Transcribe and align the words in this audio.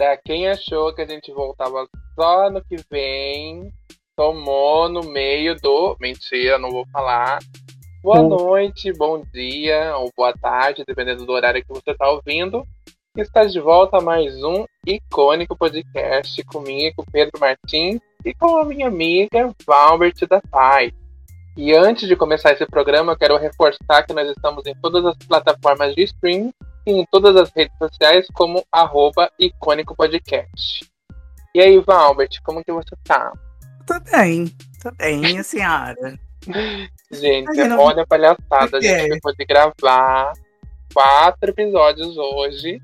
Pra 0.00 0.16
quem 0.16 0.48
achou 0.48 0.94
que 0.94 1.02
a 1.02 1.06
gente 1.06 1.30
voltava 1.30 1.86
só 2.18 2.46
ano 2.46 2.64
que 2.64 2.76
vem, 2.90 3.70
tomou 4.16 4.88
no 4.88 5.02
meio 5.02 5.54
do. 5.56 5.94
Mentira, 6.00 6.58
não 6.58 6.70
vou 6.70 6.86
falar. 6.90 7.38
Boa 8.02 8.22
noite, 8.22 8.94
bom 8.94 9.22
dia 9.30 9.94
ou 9.98 10.10
boa 10.16 10.32
tarde, 10.32 10.86
dependendo 10.86 11.26
do 11.26 11.32
horário 11.32 11.62
que 11.62 11.68
você 11.68 11.90
está 11.90 12.08
ouvindo. 12.08 12.66
Está 13.14 13.44
de 13.44 13.60
volta 13.60 13.98
a 13.98 14.00
mais 14.00 14.42
um 14.42 14.64
icônico 14.86 15.54
podcast 15.54 16.42
comigo, 16.44 17.04
Pedro 17.12 17.38
Martins, 17.38 18.00
e 18.24 18.32
com 18.32 18.56
a 18.56 18.64
minha 18.64 18.88
amiga 18.88 19.54
Valbert 19.66 20.26
da 20.26 20.40
Paz. 20.40 20.94
E 21.58 21.74
antes 21.74 22.08
de 22.08 22.16
começar 22.16 22.52
esse 22.52 22.64
programa, 22.64 23.12
eu 23.12 23.18
quero 23.18 23.36
reforçar 23.36 24.02
que 24.06 24.14
nós 24.14 24.30
estamos 24.30 24.64
em 24.64 24.74
todas 24.80 25.04
as 25.04 25.16
plataformas 25.26 25.94
de 25.94 26.04
streaming 26.04 26.54
em 26.86 27.04
todas 27.10 27.36
as 27.36 27.50
redes 27.50 27.76
sociais 27.78 28.26
como 28.32 28.64
arroba 28.72 29.30
icônico 29.38 29.94
podcast. 29.94 30.88
E 31.54 31.60
aí, 31.60 31.78
Valbert, 31.78 32.40
como 32.44 32.64
que 32.64 32.72
você 32.72 32.94
tá? 33.04 33.32
Tô 33.86 33.98
bem, 34.10 34.46
tô 34.82 34.90
bem, 34.92 35.18
minha 35.18 35.42
senhora. 35.42 36.18
Gente, 37.10 37.64
não... 37.64 37.78
olha 37.78 38.02
a 38.02 38.06
palhaçada. 38.06 38.78
A 38.78 38.80
gente 38.80 39.14
ficou 39.14 39.34
de 39.34 39.44
gravar 39.44 40.32
quatro 40.92 41.50
episódios 41.50 42.16
hoje. 42.16 42.80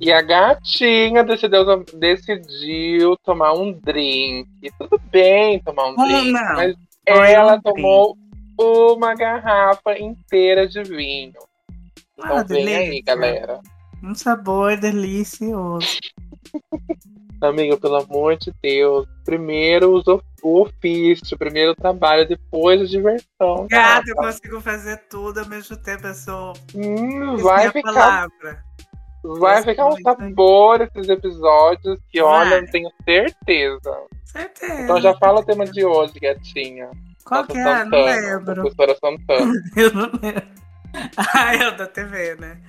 E 0.00 0.12
a 0.12 0.22
gatinha 0.22 1.24
decidiu, 1.24 1.84
decidiu 1.94 3.16
tomar 3.24 3.52
um 3.54 3.72
drink. 3.72 4.48
Tudo 4.78 5.00
bem 5.10 5.58
tomar 5.58 5.88
um 5.88 5.96
drink, 5.96 6.30
não. 6.30 6.54
mas 6.54 6.76
ela 7.04 7.60
tomou 7.60 8.16
uma 8.56 9.14
garrafa 9.14 9.98
inteira 9.98 10.68
de 10.68 10.82
vinho. 10.84 11.32
Então 12.18 12.36
ah, 12.36 12.42
vem 12.42 12.64
delícia. 12.64 12.78
aí, 12.78 13.02
galera. 13.02 13.60
Um 14.02 14.14
sabor 14.14 14.76
delicioso. 14.76 15.98
Amiga, 17.40 17.76
pelo 17.76 17.96
amor 17.96 18.36
de 18.36 18.52
Deus. 18.60 19.06
Primeiro 19.24 20.02
o 20.42 20.62
ofício, 20.62 21.38
primeiro 21.38 21.70
o 21.70 21.76
trabalho, 21.76 22.26
depois 22.26 22.80
a 22.80 22.84
diversão. 22.84 23.68
Gata, 23.70 24.10
eu 24.10 24.16
consigo 24.16 24.60
fazer 24.60 24.96
tudo 25.08 25.38
ao 25.38 25.46
mesmo 25.46 25.76
tempo. 25.76 26.08
Eu 26.08 26.14
sou. 26.14 26.52
Hum, 26.74 27.36
vai 27.36 27.70
ficar. 27.70 27.92
Palavra. 27.92 28.64
Vai 29.22 29.62
ficar 29.62 29.86
um 29.86 30.00
sabor 30.00 30.80
esses 30.80 31.08
episódios 31.08 32.00
que, 32.10 32.20
vai. 32.20 32.46
olha, 32.46 32.54
eu 32.56 32.70
tenho 32.70 32.90
certeza. 33.04 34.02
Certeza. 34.24 34.82
Então 34.82 35.00
já 35.00 35.14
fala 35.18 35.40
o 35.40 35.44
tema 35.44 35.64
de 35.64 35.84
hoje, 35.84 36.18
gatinha. 36.18 36.90
Qual 37.24 37.42
Nossa 37.42 37.52
que 37.52 37.58
é? 37.58 37.62
Santana, 37.62 37.84
não 37.84 38.04
lembro. 38.04 38.54
Professora 38.54 38.96
Santana. 38.96 39.52
eu 39.76 39.94
não 39.94 40.10
lembro. 40.20 40.58
Ah, 41.16 41.68
o 41.68 41.76
da 41.76 41.86
TV, 41.86 42.34
né? 42.36 42.60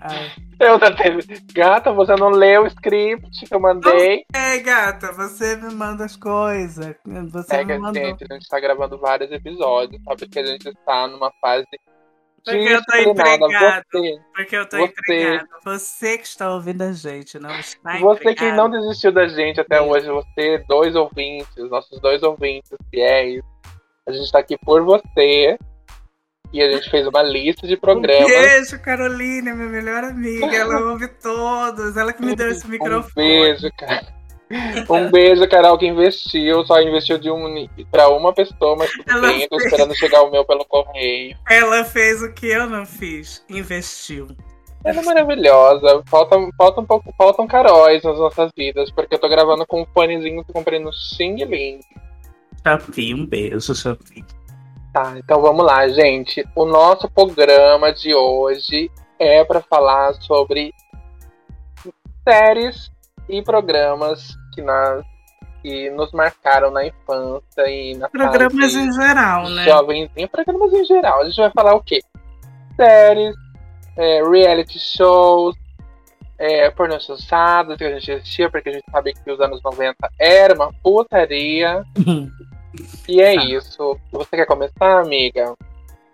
Ai. 0.00 0.32
Eu 0.58 0.78
da 0.78 0.94
TV. 0.94 1.22
Gata, 1.52 1.92
você 1.92 2.14
não 2.16 2.30
leu 2.30 2.62
o 2.62 2.66
script 2.66 3.46
que 3.46 3.54
eu 3.54 3.60
mandei. 3.60 4.24
É, 4.32 4.58
gata, 4.58 5.12
você 5.12 5.56
me 5.56 5.74
manda 5.74 6.04
as 6.04 6.16
coisas. 6.16 6.94
Você 7.04 7.56
é 7.56 7.64
me 7.64 7.74
que 7.74 7.78
mandou. 7.78 8.02
Gente, 8.02 8.24
a 8.30 8.34
gente 8.34 8.48
tá 8.48 8.58
gravando 8.60 8.98
vários 8.98 9.30
episódios, 9.30 10.02
sabe? 10.04 10.20
Porque 10.20 10.38
a 10.38 10.46
gente 10.46 10.68
está 10.68 11.06
numa 11.06 11.30
fase. 11.40 11.66
Porque 12.44 12.56
eu 12.56 12.84
tô 12.84 12.96
empregado. 12.96 13.84
Você, 13.90 14.20
porque 14.34 14.56
eu 14.56 14.68
tô 14.68 14.76
você, 14.78 14.84
empregado. 14.84 15.48
Você 15.64 16.18
que 16.18 16.26
está 16.26 16.52
ouvindo 16.52 16.82
a 16.82 16.92
gente, 16.92 17.38
não 17.38 17.50
está 17.58 17.98
Você 17.98 18.20
empregado. 18.20 18.36
que 18.36 18.52
não 18.52 18.70
desistiu 18.70 19.12
da 19.12 19.28
gente 19.28 19.60
até 19.60 19.80
hoje, 19.80 20.08
você, 20.08 20.64
dois 20.66 20.94
ouvintes, 20.94 21.70
nossos 21.70 22.00
dois 22.00 22.22
ouvintes 22.22 22.70
fiéis. 22.90 23.42
A 24.06 24.12
gente 24.12 24.32
tá 24.32 24.38
aqui 24.38 24.56
por 24.58 24.82
você. 24.82 25.58
E 26.52 26.60
a 26.60 26.70
gente 26.70 26.90
fez 26.90 27.06
uma 27.06 27.22
lista 27.22 27.66
de 27.66 27.76
programas. 27.76 28.24
Um 28.24 28.26
beijo, 28.26 28.78
Carolina, 28.80 29.54
minha 29.54 29.68
melhor 29.68 30.04
amiga. 30.04 30.54
Ela 30.54 30.90
ouve 30.90 31.08
todos. 31.08 31.96
Ela 31.96 32.12
que 32.12 32.24
me 32.24 32.34
deu 32.34 32.48
esse 32.48 32.68
microfone. 32.68 33.10
Um 33.10 33.12
beijo, 33.14 33.70
cara. 33.78 34.20
Um 34.88 35.10
beijo, 35.10 35.48
Carol, 35.48 35.78
que 35.78 35.86
investiu. 35.86 36.64
Só 36.64 36.80
investiu 36.82 37.18
de 37.18 37.30
um 37.30 37.68
para 37.90 38.08
uma 38.08 38.32
pessoa, 38.32 38.74
mas 38.76 38.90
tudo 38.90 39.08
ela 39.08 39.28
bem. 39.28 39.38
Fez... 39.38 39.48
Tô 39.48 39.56
esperando 39.58 39.94
chegar 39.94 40.22
o 40.22 40.30
meu 40.30 40.44
pelo 40.44 40.64
correio. 40.64 41.36
Ela 41.48 41.84
fez 41.84 42.20
o 42.20 42.32
que 42.32 42.48
eu 42.48 42.68
não 42.68 42.84
fiz. 42.84 43.44
Investiu. 43.48 44.26
Ela 44.84 45.00
é 45.00 45.04
maravilhosa. 45.04 46.02
Falta, 46.06 46.36
falta 46.56 46.80
um 46.80 46.86
pouco, 46.86 47.14
faltam 47.16 47.46
caróis 47.46 48.02
nas 48.02 48.18
nossas 48.18 48.50
vidas, 48.56 48.90
porque 48.90 49.14
eu 49.14 49.18
tô 49.20 49.28
gravando 49.28 49.64
com 49.66 49.82
um 49.82 49.86
fonezinho 49.94 50.42
que 50.42 50.50
eu 50.50 50.54
comprei 50.54 50.80
no 50.80 50.92
Xing 50.92 51.44
Ling. 51.44 51.80
Chapi, 52.66 53.14
um 53.14 53.24
beijo, 53.26 53.72
Chapi. 53.72 54.24
Tá, 54.92 55.14
então 55.16 55.40
vamos 55.40 55.64
lá, 55.64 55.86
gente. 55.88 56.44
O 56.54 56.64
nosso 56.64 57.08
programa 57.08 57.92
de 57.92 58.12
hoje 58.14 58.90
é 59.18 59.44
para 59.44 59.60
falar 59.60 60.14
sobre 60.14 60.74
séries 62.28 62.90
e 63.28 63.40
programas 63.42 64.36
que 64.52 64.60
nós 64.60 65.04
que 65.62 65.90
nos 65.90 66.10
marcaram 66.12 66.70
na 66.70 66.86
infância 66.86 67.68
e 67.68 67.94
na 67.94 68.08
programas 68.08 68.74
em 68.74 68.90
geral, 68.92 69.48
né? 69.50 69.64
Jovenzinho, 69.64 70.28
programas 70.28 70.72
em 70.72 70.84
geral. 70.86 71.20
A 71.20 71.24
gente 71.26 71.36
vai 71.36 71.50
falar 71.50 71.74
o 71.74 71.82
quê? 71.82 72.00
Séries, 72.76 73.36
é, 73.96 74.22
reality 74.22 74.78
shows, 74.78 75.54
é, 76.38 76.70
pornô 76.70 76.98
chanchadas 76.98 77.76
que 77.76 77.84
a 77.84 77.92
gente 77.92 78.10
assistia, 78.10 78.50
porque 78.50 78.70
a 78.70 78.72
gente 78.72 78.90
sabe 78.90 79.12
que 79.12 79.30
os 79.30 79.38
anos 79.38 79.62
90 79.62 79.94
era 80.18 80.54
uma 80.54 80.72
putaria. 80.82 81.84
E 83.08 83.20
é 83.20 83.34
tá. 83.34 83.44
isso. 83.44 83.98
Você 84.12 84.36
quer 84.36 84.46
começar, 84.46 85.00
amiga? 85.00 85.54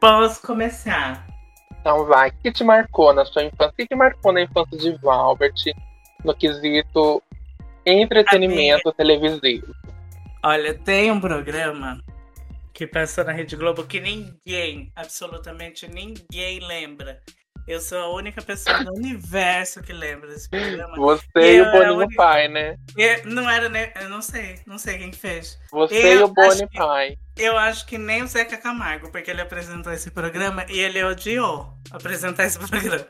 Posso 0.01 0.43
começar. 0.43 1.27
Então 1.81 2.05
vai. 2.05 2.31
O 2.31 2.33
que 2.43 2.53
te 2.53 2.65
marcou 2.65 3.13
na 3.13 3.25
sua 3.25 3.45
infância? 3.45 3.69
O 3.69 3.73
que 3.73 3.87
te 3.87 3.95
marcou 3.95 4.33
na 4.33 4.43
infância 4.43 4.77
de 4.77 4.93
Valbert 4.99 5.55
no 6.25 6.35
quesito 6.35 7.23
entretenimento 7.85 8.89
amiga. 8.89 8.97
televisivo? 8.97 9.75
Olha, 10.43 10.75
tem 10.75 11.11
um 11.11 11.21
programa 11.21 12.03
que 12.73 12.87
passou 12.87 13.25
na 13.25 13.33
Rede 13.33 13.57
Globo 13.57 13.87
que 13.87 14.01
ninguém, 14.01 14.93
absolutamente 14.95 15.89
ninguém 15.89 16.61
lembra. 16.61 17.23
Eu 17.67 17.81
sou 17.81 17.99
a 17.99 18.15
única 18.15 18.41
pessoa 18.41 18.85
do 18.85 18.95
universo 18.95 19.83
que 19.83 19.93
lembra 19.93 20.29
desse 20.29 20.49
programa. 20.49 20.97
Você 20.97 21.57
e, 21.57 21.61
o 21.61 21.73
Boninho 21.73 21.97
única... 21.97 22.15
Pai, 22.15 22.47
né? 22.47 22.77
Eu, 22.97 23.27
não 23.27 23.51
era, 23.51 23.69
né? 23.69 23.93
Eu 24.01 24.09
não 24.09 24.23
sei, 24.23 24.61
não 24.65 24.79
sei 24.79 24.99
quem 24.99 25.13
fez. 25.13 25.59
Você 25.73 25.97
eu 25.97 26.21
e 26.21 26.23
o 26.23 26.29
Boninho 26.29 26.69
Pai. 26.73 27.19
Eu 27.37 27.57
acho 27.59 27.85
que 27.85 27.99
nem 27.99 28.23
o 28.23 28.29
Zeca 28.29 28.57
Camargo, 28.57 29.11
porque 29.11 29.33
ele 29.33 29.41
apresentou 29.41 29.93
esse 29.93 30.13
programa 30.13 30.65
e 30.69 30.79
ele 30.79 31.03
odiou 31.03 31.75
apresentar 31.91 32.45
esse 32.45 32.57
programa. 32.71 33.07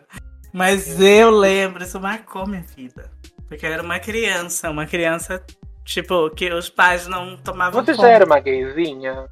Mas 0.54 0.98
eu 0.98 1.30
lembro, 1.30 1.82
isso 1.82 2.00
marcou 2.00 2.46
minha 2.46 2.62
vida. 2.62 3.10
Porque 3.46 3.66
eu 3.66 3.72
era 3.72 3.82
uma 3.82 3.98
criança, 3.98 4.70
uma 4.70 4.86
criança, 4.86 5.44
tipo, 5.84 6.30
que 6.30 6.50
os 6.50 6.70
pais 6.70 7.06
não 7.06 7.36
tomavam 7.36 7.84
Você 7.84 7.92
conta. 7.92 8.08
já 8.08 8.14
era 8.14 8.24
uma 8.24 8.40
gayzinha? 8.40 9.28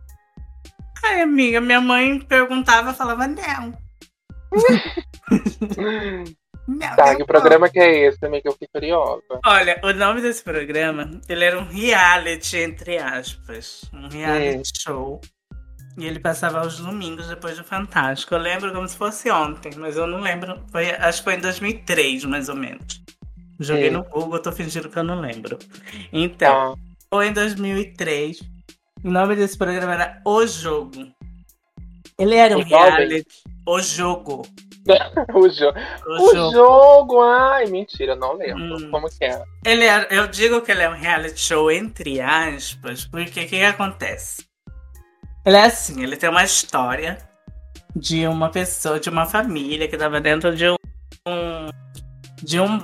Ai, 1.02 1.22
amiga, 1.22 1.62
minha 1.62 1.80
mãe 1.80 2.20
perguntava, 2.20 2.92
falava, 2.92 3.26
não. 3.26 3.72
Tá, 6.96 7.14
que 7.14 7.24
programa 7.24 7.68
que 7.68 7.78
é 7.78 8.06
esse 8.06 8.18
também 8.18 8.40
que 8.40 8.48
eu 8.48 8.52
fiquei 8.52 8.68
curiosa? 8.68 9.22
Olha, 9.44 9.78
o 9.84 9.92
nome 9.92 10.22
desse 10.22 10.42
programa, 10.42 11.20
ele 11.28 11.44
era 11.44 11.58
um 11.58 11.64
reality, 11.64 12.56
entre 12.56 12.96
aspas. 12.96 13.82
Um 13.92 14.08
reality 14.08 14.70
show. 14.80 15.20
E 15.96 16.06
ele 16.06 16.18
passava 16.18 16.60
aos 16.60 16.78
domingos 16.78 17.28
depois 17.28 17.56
do 17.56 17.64
Fantástico. 17.64 18.34
Eu 18.34 18.38
lembro 18.38 18.72
como 18.72 18.88
se 18.88 18.96
fosse 18.96 19.30
ontem, 19.30 19.72
mas 19.76 19.96
eu 19.96 20.06
não 20.06 20.20
lembro. 20.20 20.60
Foi, 20.72 20.90
acho 20.90 21.18
que 21.18 21.24
foi 21.24 21.34
em 21.34 21.40
2003, 21.40 22.24
mais 22.24 22.48
ou 22.48 22.56
menos. 22.56 23.02
Joguei 23.60 23.90
no 23.90 24.02
Google, 24.02 24.40
tô 24.40 24.50
fingindo 24.50 24.88
que 24.88 24.98
eu 24.98 25.04
não 25.04 25.20
lembro. 25.20 25.58
Então, 26.12 26.72
ah. 26.72 26.94
foi 27.08 27.28
em 27.28 27.32
2003. 27.32 28.40
O 29.04 29.10
nome 29.10 29.36
desse 29.36 29.56
programa 29.56 29.94
era 29.94 30.22
O 30.24 30.44
Jogo. 30.46 31.12
Ele 32.18 32.34
era 32.34 32.56
um 32.56 32.62
reality. 32.62 33.26
O 33.66 33.80
jogo. 33.80 34.42
o, 35.34 35.48
jo 35.48 35.72
o, 36.06 36.12
o 36.12 36.34
jogo. 36.34 36.52
jogo. 36.52 37.22
Ai, 37.22 37.66
mentira, 37.66 38.14
não 38.14 38.34
lembro. 38.34 38.76
Hum. 38.76 38.90
Como 38.90 39.08
que 39.08 39.24
é? 39.24 39.42
Ele 39.64 39.84
é, 39.84 40.06
eu 40.10 40.26
digo 40.26 40.60
que 40.60 40.70
ele 40.70 40.82
é 40.82 40.88
um 40.88 40.94
reality 40.94 41.40
show 41.40 41.70
entre 41.70 42.20
aspas, 42.20 43.06
porque 43.06 43.30
o 43.30 43.32
que, 43.32 43.46
que 43.46 43.62
acontece? 43.62 44.46
Ele 45.44 45.56
é 45.56 45.64
assim, 45.64 46.02
ele 46.02 46.16
tem 46.16 46.28
uma 46.28 46.44
história 46.44 47.18
de 47.94 48.26
uma 48.26 48.50
pessoa, 48.50 48.98
de 48.98 49.08
uma 49.08 49.26
família 49.26 49.86
que 49.88 49.94
estava 49.94 50.20
dentro 50.20 50.54
de 50.54 50.68
um, 50.68 50.76
de 52.42 52.60
um 52.60 52.78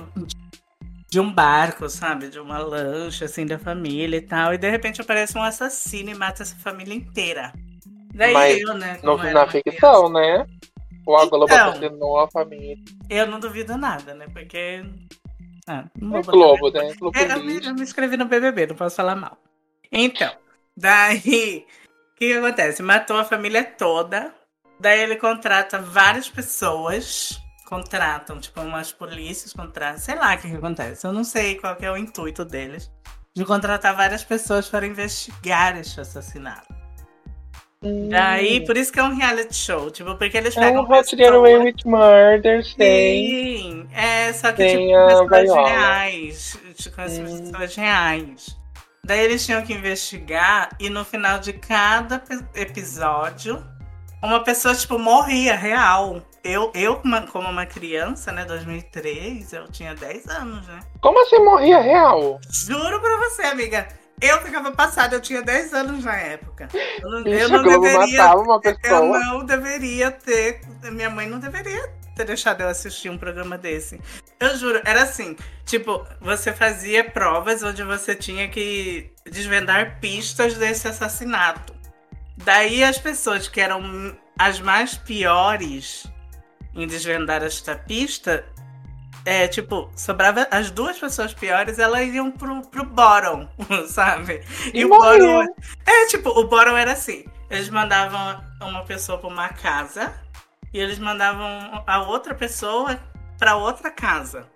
de 1.11 1.19
um 1.19 1.29
barco, 1.31 1.89
sabe? 1.89 2.29
De 2.29 2.39
uma 2.39 2.57
lancha, 2.59 3.25
assim, 3.25 3.45
da 3.45 3.59
família 3.59 4.15
e 4.15 4.21
tal. 4.21 4.53
E 4.53 4.57
de 4.57 4.69
repente 4.69 5.01
aparece 5.01 5.37
um 5.37 5.43
assassino 5.43 6.09
e 6.09 6.15
mata 6.15 6.41
essa 6.41 6.55
família 6.55 6.93
inteira. 6.93 7.51
Daí 8.13 8.33
Mas 8.33 8.61
eu, 8.61 8.73
né? 8.73 8.97
Na 9.03 9.45
ficção, 9.45 10.09
criança. 10.09 10.09
né? 10.09 10.45
O 11.05 11.15
a 11.15 11.25
Globo 11.25 11.45
então, 11.45 11.69
assassinou 11.69 12.19
a 12.19 12.29
família. 12.29 12.77
Eu 13.09 13.27
não 13.27 13.39
duvido 13.39 13.77
nada, 13.77 14.13
né? 14.13 14.27
Porque. 14.31 14.83
Ah, 15.67 15.85
não 15.99 16.17
é 16.17 16.21
Globo, 16.21 16.69
né? 16.71 16.93
Globo 16.93 17.17
é, 17.17 17.31
eu, 17.31 17.43
me, 17.43 17.65
eu 17.65 17.73
me 17.73 17.81
inscrevi 17.81 18.17
no 18.17 18.25
BBB, 18.25 18.67
não 18.67 18.75
posso 18.75 18.95
falar 18.95 19.15
mal. 19.15 19.37
Então, 19.91 20.31
daí. 20.75 21.65
O 22.13 22.15
que, 22.21 22.27
que 22.27 22.33
acontece? 22.33 22.83
Matou 22.83 23.17
a 23.17 23.25
família 23.25 23.63
toda. 23.63 24.33
Daí 24.79 24.99
ele 25.01 25.15
contrata 25.15 25.79
várias 25.79 26.29
pessoas 26.29 27.41
contratam, 27.71 28.37
tipo, 28.37 28.59
umas 28.59 28.91
polícias 28.91 29.53
contratam, 29.53 29.97
sei 29.97 30.15
lá 30.15 30.35
o 30.35 30.37
que, 30.37 30.49
que 30.49 30.57
acontece. 30.57 31.07
Eu 31.07 31.13
não 31.13 31.23
sei 31.23 31.55
qual 31.55 31.77
é 31.79 31.89
o 31.89 31.95
intuito 31.95 32.43
deles 32.43 32.91
de 33.33 33.45
contratar 33.45 33.95
várias 33.95 34.25
pessoas 34.25 34.67
para 34.67 34.85
investigar 34.85 35.77
este 35.77 36.01
assassinato. 36.01 36.80
Hum. 37.83 38.09
Daí, 38.09 38.63
por 38.63 38.77
isso 38.77 38.93
que 38.93 38.99
é 38.99 39.03
um 39.03 39.15
reality 39.15 39.55
show, 39.55 39.89
tipo, 39.89 40.15
porque 40.15 40.37
eles 40.37 40.55
é 40.55 40.59
pegam. 40.59 40.83
É 40.83 40.85
um 40.85 40.91
How 40.91 41.03
to 41.03 41.17
Get 41.17 41.33
Away 41.33 41.57
with 41.57 41.75
Murder, 41.83 42.63
Sim, 42.63 43.87
é, 43.91 44.31
só 44.33 44.51
que 44.51 44.57
tem 44.57 44.87
tipo, 44.87 45.27
pessoas 45.27 45.69
reais. 45.69 46.59
Tipo, 46.75 47.01
hum. 47.01 47.51
pessoas 47.51 47.75
reais. 47.75 48.61
Daí 49.03 49.21
eles 49.21 49.43
tinham 49.43 49.63
que 49.63 49.73
investigar 49.73 50.69
e 50.79 50.89
no 50.89 51.03
final 51.03 51.39
de 51.39 51.53
cada 51.53 52.21
episódio, 52.53 53.65
uma 54.21 54.43
pessoa, 54.43 54.75
tipo, 54.75 54.99
morria 54.99 55.55
real. 55.55 56.21
Eu, 56.43 56.71
eu 56.75 57.01
como 57.31 57.49
uma 57.49 57.65
criança, 57.65 58.31
né, 58.31 58.45
2003, 58.45 59.53
eu 59.53 59.67
tinha 59.71 59.95
10 59.95 60.27
anos, 60.27 60.67
né? 60.67 60.79
Como 60.99 61.19
assim 61.23 61.43
morria 61.43 61.79
real? 61.79 62.39
Juro 62.49 62.99
pra 62.99 63.17
você, 63.17 63.43
amiga. 63.43 63.87
Eu 64.21 64.39
ficava 64.41 64.71
passada, 64.71 65.15
eu 65.15 65.21
tinha 65.21 65.41
10 65.41 65.73
anos 65.73 66.05
na 66.05 66.15
época. 66.15 66.69
Eu 67.01 67.09
não, 67.09 67.25
eu 67.25 67.49
não 67.49 67.63
deveria. 67.63 68.35
Uma 68.35 68.61
pessoa. 68.61 68.93
Eu 68.93 69.11
não 69.11 69.45
deveria 69.45 70.11
ter. 70.11 70.61
Minha 70.91 71.09
mãe 71.09 71.27
não 71.27 71.39
deveria 71.39 71.91
ter 72.15 72.25
deixado 72.25 72.61
eu 72.61 72.69
assistir 72.69 73.09
um 73.09 73.17
programa 73.17 73.57
desse. 73.57 73.99
Eu 74.39 74.55
juro, 74.57 74.81
era 74.85 75.03
assim: 75.03 75.35
tipo, 75.65 76.05
você 76.19 76.53
fazia 76.53 77.03
provas 77.03 77.63
onde 77.63 77.83
você 77.83 78.15
tinha 78.15 78.47
que 78.47 79.11
desvendar 79.25 79.99
pistas 79.99 80.53
desse 80.53 80.87
assassinato. 80.87 81.73
Daí 82.37 82.83
as 82.83 82.97
pessoas 82.97 83.47
que 83.47 83.59
eram 83.59 84.15
as 84.37 84.59
mais 84.59 84.95
piores 84.95 86.05
em 86.73 86.87
desvendar 86.87 87.43
esta 87.43 87.75
pista 87.75 88.45
é, 89.25 89.47
tipo, 89.47 89.91
sobrava 89.95 90.47
as 90.49 90.71
duas 90.71 90.97
pessoas 90.97 91.33
piores, 91.33 91.77
elas 91.77 92.07
iam 92.13 92.31
pro, 92.31 92.61
pro 92.63 92.85
bottom, 92.85 93.47
sabe? 93.87 94.43
E, 94.73 94.81
e 94.81 94.85
o 94.85 94.89
bottom. 94.89 95.45
É, 95.85 96.05
tipo, 96.07 96.29
o 96.29 96.47
bottom 96.47 96.75
era 96.75 96.93
assim: 96.93 97.25
eles 97.49 97.69
mandavam 97.69 98.43
uma 98.61 98.83
pessoa 98.83 99.17
pra 99.17 99.27
uma 99.27 99.49
casa 99.49 100.13
e 100.73 100.79
eles 100.79 100.97
mandavam 100.97 101.83
a 101.85 102.01
outra 102.03 102.33
pessoa 102.33 102.99
pra 103.37 103.55
outra 103.55 103.91
casa. 103.91 104.47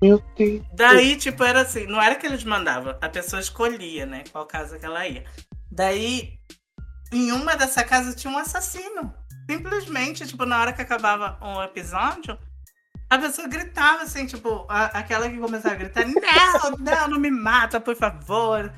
Meu 0.00 0.22
Deus. 0.34 0.62
Daí, 0.72 1.16
tipo, 1.16 1.44
era 1.44 1.60
assim: 1.60 1.86
não 1.86 2.00
era 2.00 2.14
que 2.14 2.26
eles 2.26 2.42
mandavam, 2.42 2.96
a 3.00 3.08
pessoa 3.08 3.40
escolhia, 3.40 4.06
né, 4.06 4.24
qual 4.32 4.46
casa 4.46 4.78
que 4.78 4.86
ela 4.86 5.06
ia. 5.06 5.24
Daí, 5.70 6.38
em 7.12 7.32
uma 7.32 7.54
dessa 7.54 7.84
casas 7.84 8.14
tinha 8.14 8.32
um 8.32 8.38
assassino. 8.38 9.14
Simplesmente, 9.50 10.26
tipo, 10.26 10.46
na 10.46 10.60
hora 10.60 10.72
que 10.72 10.80
acabava 10.80 11.36
um 11.42 11.60
episódio 11.62 12.38
a 13.10 13.18
pessoa 13.18 13.48
gritava 13.48 14.04
assim, 14.04 14.24
tipo, 14.24 14.64
a, 14.68 14.84
aquela 14.98 15.28
que 15.28 15.36
começava 15.36 15.74
a 15.74 15.78
gritar: 15.78 16.06
Não, 16.06 16.76
não, 16.78 17.08
não 17.08 17.18
me 17.18 17.30
mata, 17.30 17.80
por 17.80 17.96
favor. 17.96 18.72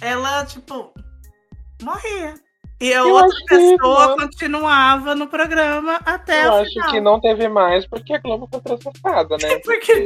Ela, 0.00 0.46
tipo, 0.46 0.94
morria. 1.82 2.34
E 2.80 2.92
a 2.92 2.98
eu 2.98 3.12
outra 3.12 3.38
pessoa 3.48 4.16
que, 4.16 4.22
continuava 4.22 5.14
no 5.14 5.28
programa 5.28 6.00
até 6.04 6.46
eu 6.46 6.50
o 6.50 6.54
acho 6.54 6.90
que 6.90 7.00
não 7.00 7.20
teve 7.20 7.48
mais 7.48 7.86
porque 7.86 8.12
a 8.12 8.18
Globo 8.18 8.48
foi 8.50 8.60
processada, 8.60 9.36
né? 9.40 9.58
Por 9.62 9.78
que 9.78 10.04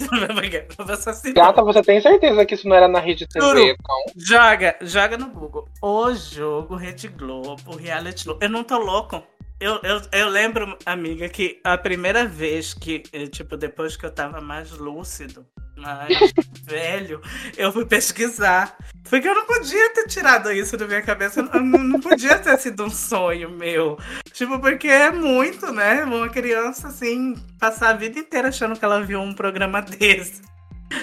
assassinou? 0.92 1.34
Gata, 1.34 1.62
você 1.62 1.80
tem 1.80 2.02
certeza 2.02 2.44
que 2.44 2.54
isso 2.54 2.68
não 2.68 2.76
era 2.76 2.86
na 2.86 2.98
Rede 2.98 3.26
TV, 3.26 3.46
Juro. 3.46 3.60
então? 3.60 3.96
Joga, 4.14 4.76
joga 4.82 5.16
no 5.16 5.30
Google. 5.30 5.66
O 5.80 6.12
jogo 6.12 6.76
Rede 6.76 7.08
Globo, 7.08 7.76
Reality 7.76 8.24
Globo. 8.24 8.44
Eu 8.44 8.50
não 8.50 8.62
tô 8.62 8.76
louco. 8.76 9.22
Eu, 9.58 9.80
eu, 9.82 10.02
eu 10.12 10.28
lembro, 10.28 10.76
amiga, 10.84 11.28
que 11.30 11.60
a 11.64 11.78
primeira 11.78 12.26
vez 12.26 12.74
que, 12.74 13.02
eh, 13.10 13.26
tipo, 13.26 13.56
depois 13.56 13.96
que 13.96 14.04
eu 14.04 14.10
tava 14.10 14.38
mais 14.38 14.70
lúcido, 14.72 15.46
mais 15.76 16.08
velho, 16.62 17.22
eu 17.56 17.72
fui 17.72 17.86
pesquisar. 17.86 18.76
Porque 19.08 19.26
eu 19.26 19.34
não 19.34 19.46
podia 19.46 19.94
ter 19.94 20.08
tirado 20.08 20.52
isso 20.52 20.76
da 20.76 20.86
minha 20.86 21.00
cabeça. 21.00 21.42
Não, 21.42 21.60
não 21.62 22.00
podia 22.00 22.38
ter 22.38 22.58
sido 22.58 22.84
um 22.84 22.90
sonho 22.90 23.48
meu. 23.48 23.98
Tipo, 24.30 24.58
porque 24.58 24.88
é 24.88 25.10
muito, 25.10 25.72
né? 25.72 26.04
Uma 26.04 26.28
criança, 26.28 26.88
assim, 26.88 27.34
passar 27.58 27.90
a 27.90 27.96
vida 27.96 28.18
inteira 28.18 28.48
achando 28.48 28.78
que 28.78 28.84
ela 28.84 29.02
viu 29.02 29.20
um 29.20 29.32
programa 29.32 29.80
desse 29.80 30.42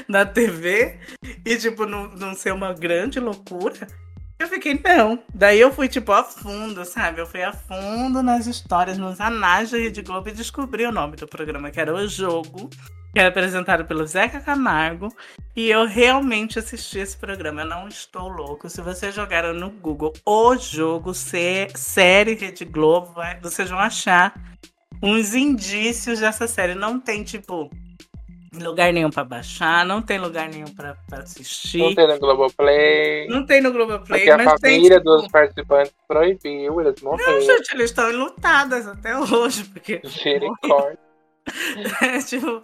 na 0.08 0.26
TV 0.26 1.00
e, 1.44 1.58
tipo, 1.58 1.88
não, 1.88 2.08
não 2.10 2.36
ser 2.36 2.54
uma 2.54 2.72
grande 2.72 3.20
loucura. 3.20 3.88
Eu 4.44 4.50
fiquei, 4.50 4.78
não. 4.84 5.24
Daí 5.34 5.58
eu 5.58 5.72
fui, 5.72 5.88
tipo, 5.88 6.12
a 6.12 6.22
fundo, 6.22 6.84
sabe? 6.84 7.22
Eu 7.22 7.26
fui 7.26 7.42
a 7.42 7.54
fundo 7.54 8.22
nas 8.22 8.46
histórias, 8.46 8.98
nos 8.98 9.22
anais 9.22 9.72
da 9.72 9.78
Rede 9.78 10.02
Globo 10.02 10.28
e 10.28 10.34
descobri 10.34 10.86
o 10.86 10.92
nome 10.92 11.16
do 11.16 11.26
programa, 11.26 11.72
que 11.72 11.80
era 11.80 11.94
O 11.94 12.06
Jogo, 12.10 12.70
que 13.14 13.20
era 13.20 13.30
apresentado 13.30 13.86
pelo 13.86 14.06
Zeca 14.06 14.42
Camargo. 14.42 15.08
E 15.56 15.70
eu 15.70 15.88
realmente 15.88 16.60
assisti 16.60 17.00
esse 17.00 17.16
programa. 17.16 17.62
Eu 17.62 17.68
não 17.68 17.88
estou 17.88 18.28
louco. 18.28 18.70
Se 18.70 18.82
vocês 18.82 19.16
jogaram 19.16 19.54
no 19.54 19.70
Google 19.70 20.12
O 20.26 20.58
Jogo, 20.58 21.14
série 21.14 22.34
Rede 22.34 22.66
Globo, 22.66 23.16
vocês 23.42 23.70
vão 23.70 23.80
achar 23.80 24.34
uns 25.02 25.34
indícios 25.34 26.20
dessa 26.20 26.50
série. 26.50 26.76
Não 26.76 27.00
tem, 27.00 27.24
tipo, 27.24 27.72
lugar 28.60 28.94
nenhum 28.94 29.10
para 29.10 29.24
baixar, 29.24 29.86
não 29.86 30.02
tem 30.02 30.20
lugar 30.20 30.50
nenhum 30.50 30.68
para 30.68 30.96
assistir. 31.14 31.80
Não 31.80 31.96
tem 31.96 32.08
no 32.08 32.20
Globoplay. 32.20 33.28
Não 33.28 33.46
tem 33.46 33.62
no 33.62 33.72
Globoplay. 33.72 34.26
Porque 34.26 34.32
a 34.32 34.38
família 34.38 34.60
tem, 34.60 34.82
tipo... 34.82 35.04
dos 35.04 35.28
participantes 35.28 35.94
proibiu, 36.08 36.82
eles 36.82 37.02
morreram. 37.02 37.34
Não, 37.34 37.42
gente, 37.42 37.74
eles 37.74 37.90
estão 37.90 38.12
enlutadas 38.12 38.88
até 38.88 39.18
hoje, 39.18 39.64
porque. 39.66 40.02
Misericórdia. 40.04 41.00
é, 42.02 42.20
tipo, 42.20 42.64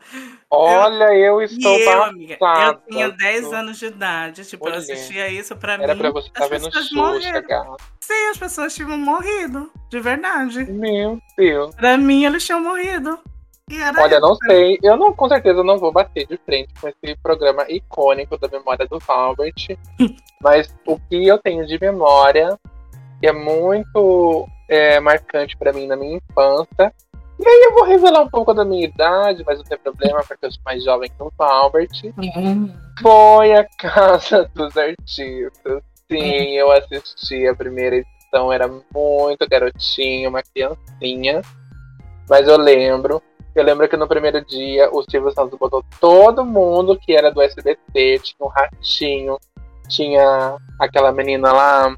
Olha, 0.49 1.13
eu, 1.13 1.35
eu 1.35 1.41
estou 1.41 1.77
eu, 1.77 2.03
amiga, 2.03 2.37
eu 2.39 2.81
tinha 2.89 3.09
10 3.09 3.53
anos 3.53 3.77
de 3.77 3.87
idade, 3.87 4.45
tipo, 4.45 4.65
Olha. 4.65 4.75
eu 4.75 4.79
assistia 4.79 5.27
isso 5.27 5.55
pra 5.57 5.73
Era 5.73 5.81
mim. 5.81 5.89
Era 5.89 5.99
pra 5.99 6.11
você 6.11 6.27
estar 6.29 6.39
tá 6.39 6.47
vendo 6.47 6.71
Xuxa, 6.71 7.41
cara. 7.43 7.75
Sim, 7.99 8.29
as 8.31 8.37
pessoas 8.37 8.73
tinham 8.73 8.97
morrido, 8.97 9.69
de 9.89 9.99
verdade. 9.99 10.63
Meu 10.71 11.19
Deus. 11.37 11.75
Pra 11.75 11.97
mim, 11.97 12.23
eles 12.23 12.45
tinham 12.45 12.61
morrido. 12.61 13.19
Olha, 13.97 14.19
não 14.19 14.35
sei. 14.35 14.79
Eu 14.81 14.97
não, 14.97 15.13
com 15.13 15.27
certeza 15.27 15.63
não 15.63 15.77
vou 15.77 15.91
bater 15.91 16.25
de 16.25 16.37
frente 16.37 16.73
com 16.79 16.87
esse 16.87 17.15
programa 17.21 17.65
icônico 17.69 18.37
da 18.37 18.47
memória 18.47 18.87
do 18.87 18.99
Albert. 19.07 19.77
mas 20.41 20.73
o 20.87 20.99
que 20.99 21.27
eu 21.27 21.37
tenho 21.37 21.65
de 21.65 21.79
memória, 21.79 22.57
que 23.19 23.27
é 23.27 23.31
muito 23.31 24.47
é, 24.67 24.99
marcante 24.99 25.57
para 25.57 25.73
mim 25.73 25.87
na 25.87 25.95
minha 25.95 26.17
infância. 26.17 26.93
E 27.39 27.47
aí 27.47 27.63
eu 27.67 27.73
vou 27.73 27.85
revelar 27.85 28.21
um 28.21 28.29
pouco 28.29 28.53
da 28.53 28.65
minha 28.65 28.85
idade, 28.85 29.43
mas 29.45 29.57
não 29.57 29.65
tem 29.65 29.77
problema, 29.77 30.21
porque 30.27 30.45
eu 30.45 30.51
sou 30.51 30.61
mais 30.65 30.83
jovem 30.83 31.09
que 31.09 31.23
o 31.23 31.31
Albert. 31.39 32.13
Uhum. 32.17 32.73
Foi 33.01 33.53
a 33.53 33.63
Casa 33.77 34.49
dos 34.53 34.75
Artistas. 34.75 35.81
Sim, 36.11 36.57
eu 36.57 36.71
assisti 36.71 37.47
a 37.47 37.55
primeira 37.55 37.97
edição, 37.97 38.51
era 38.51 38.67
muito 38.67 39.47
garotinho, 39.49 40.29
uma 40.29 40.43
criancinha. 40.43 41.41
Mas 42.27 42.47
eu 42.47 42.57
lembro 42.57 43.21
eu 43.59 43.65
lembro 43.65 43.87
que 43.87 43.97
no 43.97 44.07
primeiro 44.07 44.43
dia 44.45 44.89
o 44.91 45.03
Silvio 45.03 45.31
Santos 45.31 45.57
botou 45.57 45.83
todo 45.99 46.45
mundo 46.45 46.97
que 46.97 47.13
era 47.13 47.31
do 47.31 47.41
SBT, 47.41 48.19
tinha 48.19 48.37
um 48.41 48.47
ratinho, 48.47 49.37
tinha 49.87 50.57
aquela 50.79 51.11
menina 51.11 51.51
lá, 51.51 51.95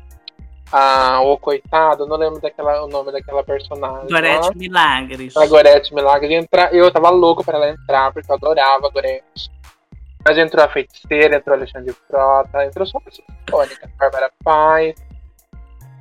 a 0.72 1.22
O 1.22 1.38
Coitado, 1.38 2.08
não 2.08 2.16
lembro 2.16 2.40
daquela, 2.40 2.84
o 2.84 2.88
nome 2.88 3.12
daquela 3.12 3.44
personagem. 3.44 4.08
Gorete 4.08 4.48
lá. 4.48 4.52
Milagres. 4.56 5.36
A 5.36 5.46
Gorete 5.46 5.94
Milagres. 5.94 6.32
Entra, 6.32 6.70
eu 6.72 6.90
tava 6.92 7.10
louco 7.10 7.44
pra 7.44 7.58
ela 7.58 7.70
entrar, 7.70 8.14
porque 8.14 8.32
eu 8.32 8.36
adorava 8.36 8.88
a 8.88 8.90
Gorete. 8.90 9.52
Mas 10.24 10.38
entrou 10.38 10.64
a 10.64 10.70
feiticeira, 10.70 11.38
entrou 11.38 11.56
Alexandre 11.56 11.94
Frota, 12.08 12.66
entrou 12.66 12.86
só 12.86 13.00
pessoas 13.00 13.28
icônicas, 13.48 13.90
Bárbara 13.98 14.32
Paz. 14.44 14.94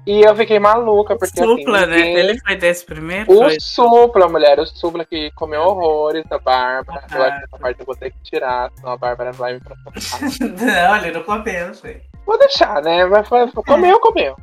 E 0.06 0.22
eu 0.22 0.34
fiquei 0.34 0.58
maluca, 0.58 1.16
porque 1.16 1.42
o 1.42 1.58
Supla, 1.58 1.80
assim, 1.80 1.90
ninguém... 1.90 2.14
né? 2.14 2.20
Ele 2.20 2.40
foi 2.40 2.56
desse 2.56 2.84
primeiro? 2.84 3.30
O 3.30 3.42
foi? 3.42 3.60
Supla, 3.60 4.28
mulher, 4.28 4.58
o 4.58 4.66
Supla 4.66 5.04
que 5.04 5.30
comeu 5.32 5.60
horrores 5.60 6.24
da 6.26 6.38
Bárbara. 6.38 7.04
Ah, 7.10 7.16
eu 7.16 7.22
acho 7.22 7.38
que 7.38 7.44
essa 7.44 7.58
parte 7.58 7.80
eu 7.80 7.86
vou 7.86 7.96
ter 7.96 8.10
que 8.10 8.18
tirar, 8.22 8.70
senão 8.74 8.92
a 8.92 8.96
Bárbara 8.96 9.32
vai 9.32 9.54
me 9.54 9.60
processar. 9.60 10.20
não, 10.40 10.96
ele 10.96 11.12
não 11.12 11.22
comeu, 11.22 11.74
sei. 11.74 12.02
Vou 12.24 12.38
deixar, 12.38 12.82
né? 12.82 13.06
Vai, 13.06 13.22
comeu, 13.66 13.96
é. 13.96 14.00
comeu. 14.00 14.36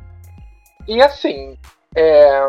E 0.86 1.02
assim, 1.02 1.58
é... 1.94 2.46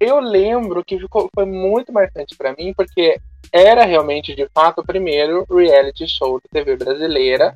eu 0.00 0.18
lembro 0.18 0.84
que 0.84 0.98
ficou, 0.98 1.30
foi 1.32 1.44
muito 1.44 1.92
marcante 1.92 2.36
para 2.36 2.54
mim, 2.58 2.74
porque 2.76 3.20
era 3.52 3.84
realmente, 3.84 4.34
de 4.34 4.48
fato, 4.52 4.80
o 4.80 4.86
primeiro 4.86 5.46
reality 5.48 6.08
show 6.08 6.40
da 6.40 6.48
TV 6.50 6.76
brasileira. 6.76 7.54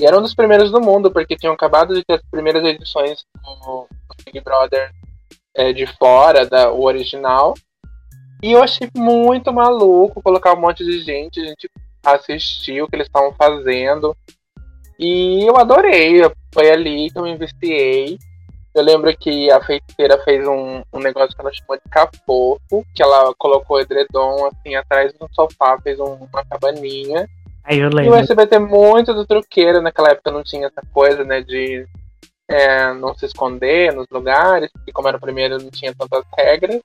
E 0.00 0.06
era 0.06 0.18
um 0.18 0.22
dos 0.22 0.34
primeiros 0.34 0.70
do 0.70 0.80
mundo, 0.80 1.10
porque 1.10 1.36
tinham 1.36 1.52
acabado 1.52 1.94
de 1.94 2.02
ter 2.02 2.14
as 2.14 2.22
primeiras 2.30 2.64
edições 2.64 3.22
do 3.44 3.86
Big 4.24 4.40
Brother 4.40 4.90
é, 5.54 5.74
de 5.74 5.86
fora, 5.86 6.46
da, 6.46 6.72
o 6.72 6.84
original. 6.84 7.52
E 8.42 8.52
eu 8.52 8.62
achei 8.62 8.88
muito 8.96 9.52
maluco 9.52 10.22
colocar 10.22 10.54
um 10.54 10.60
monte 10.60 10.82
de 10.82 11.02
gente, 11.02 11.38
a 11.38 11.44
gente 11.44 11.70
assistiu 12.02 12.86
o 12.86 12.88
que 12.88 12.96
eles 12.96 13.08
estavam 13.08 13.34
fazendo. 13.34 14.16
E 14.98 15.44
eu 15.46 15.58
adorei, 15.58 16.22
foi 16.50 16.70
ali 16.70 17.10
que 17.10 17.18
eu 17.18 17.24
me 17.24 17.32
investiei. 17.32 18.18
Eu 18.74 18.82
lembro 18.82 19.14
que 19.14 19.50
a 19.50 19.62
feiticeira 19.62 20.16
fez 20.22 20.48
um, 20.48 20.82
um 20.94 20.98
negócio 21.00 21.34
que 21.34 21.40
ela 21.42 21.52
chamou 21.52 21.76
de 21.76 21.90
cafofo, 21.90 22.86
que 22.94 23.02
ela 23.02 23.34
colocou 23.36 23.78
edredom 23.78 24.46
assim 24.46 24.76
atrás 24.76 25.12
do 25.12 25.28
sofá, 25.34 25.78
fez 25.82 26.00
um, 26.00 26.14
uma 26.14 26.42
cabaninha. 26.46 27.28
Aí 27.64 27.78
eu 27.78 27.88
E 27.88 27.92
o 27.92 27.94
lembro. 27.94 28.14
SBT 28.16 28.58
muito 28.58 29.14
do 29.14 29.26
truqueiro, 29.26 29.80
naquela 29.80 30.10
época 30.10 30.30
não 30.30 30.42
tinha 30.42 30.66
essa 30.66 30.82
coisa, 30.92 31.24
né, 31.24 31.42
de 31.42 31.86
é, 32.48 32.92
não 32.94 33.14
se 33.14 33.26
esconder 33.26 33.94
nos 33.94 34.06
lugares, 34.10 34.70
porque 34.72 34.92
como 34.92 35.06
era 35.08 35.16
o 35.16 35.20
primeiro 35.20 35.58
não 35.58 35.70
tinha 35.70 35.94
tantas 35.94 36.24
regras. 36.36 36.80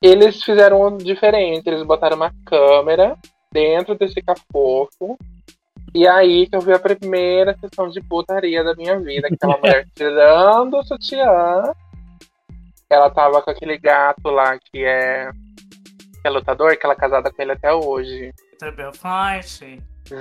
Eles 0.00 0.42
fizeram 0.42 0.96
diferente, 0.96 1.66
eles 1.66 1.82
botaram 1.82 2.16
uma 2.16 2.32
câmera 2.46 3.16
dentro 3.50 3.96
desse 3.96 4.20
cafofo. 4.22 5.18
E 5.94 6.06
aí 6.06 6.46
que 6.46 6.56
eu 6.56 6.60
vi 6.60 6.72
a 6.72 6.78
primeira 6.78 7.56
sessão 7.58 7.88
de 7.88 8.00
putaria 8.00 8.62
da 8.62 8.74
minha 8.74 8.98
vida, 8.98 9.28
que 9.28 9.34
aquela 9.34 9.58
mulher 9.58 9.86
tirando 9.94 10.74
o 10.76 10.84
sutiã. 10.84 11.72
Ela 12.90 13.10
tava 13.10 13.40
com 13.42 13.50
aquele 13.50 13.78
gato 13.78 14.28
lá 14.28 14.58
que 14.58 14.84
é, 14.84 15.30
que 16.24 16.28
é 16.28 16.30
lutador, 16.30 16.74
que 16.78 16.86
ela 16.86 16.94
é 16.94 16.96
casada 16.96 17.30
com 17.30 17.42
ele 17.42 17.52
até 17.52 17.70
hoje. 17.74 18.32
Vitor 18.52 18.72
Belfort. 18.74 19.60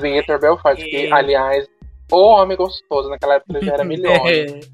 Vitor 0.02 0.40
Belfort, 0.40 0.76
que, 0.76 1.06
E- 1.08 1.14
aliás, 1.14 1.66
o 2.12 2.18
homem 2.18 2.58
gostoso, 2.58 3.08
naquela 3.10 3.36
época 3.36 3.58
ele 3.58 3.66
já 3.66 3.74
era 3.76 3.84
milhões. 3.86 4.70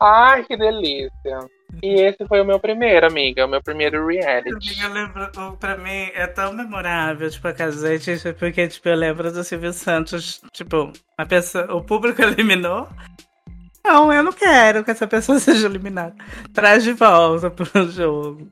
Ai, 0.00 0.44
que 0.44 0.56
delícia. 0.56 1.38
E 1.82 2.00
esse 2.00 2.26
foi 2.26 2.40
o 2.40 2.44
meu 2.44 2.58
primeiro, 2.60 3.06
amiga, 3.06 3.44
o 3.44 3.48
meu 3.48 3.60
primeiro 3.62 4.06
reality. 4.06 4.80
Eu 4.82 4.92
lembro, 4.92 5.30
pra 5.58 5.76
mim 5.76 6.10
é 6.14 6.26
tão 6.28 6.52
memorável, 6.52 7.28
tipo, 7.30 7.46
a 7.48 7.52
casete, 7.52 8.12
porque, 8.38 8.66
tipo, 8.68 8.88
eu 8.88 8.96
lembro 8.96 9.32
do 9.32 9.42
Silvio 9.44 9.72
Santos, 9.72 10.40
tipo, 10.52 10.92
a 11.18 11.26
pessoa, 11.26 11.72
o 11.74 11.82
público 11.82 12.20
eliminou. 12.22 12.88
Não, 13.90 14.12
eu 14.12 14.22
não 14.22 14.32
quero 14.32 14.84
que 14.84 14.90
essa 14.92 15.06
pessoa 15.06 15.38
seja 15.40 15.66
eliminada. 15.66 16.14
Traz 16.54 16.84
de 16.84 16.92
volta 16.92 17.50
pro 17.50 17.90
jogo. 17.90 18.48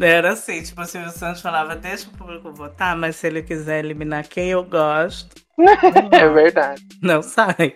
Era 0.00 0.32
assim, 0.32 0.62
tipo, 0.62 0.80
o 0.80 0.84
Silvio 0.84 1.10
Santos 1.10 1.40
falava, 1.40 1.74
deixa 1.74 2.08
o 2.08 2.12
público 2.16 2.52
votar, 2.52 2.94
mas 2.96 3.16
se 3.16 3.26
ele 3.26 3.42
quiser 3.42 3.84
eliminar 3.84 4.28
quem 4.28 4.50
eu 4.50 4.62
gosto, 4.62 5.34
É 6.12 6.28
verdade. 6.28 6.86
não 7.02 7.20
sai. 7.20 7.74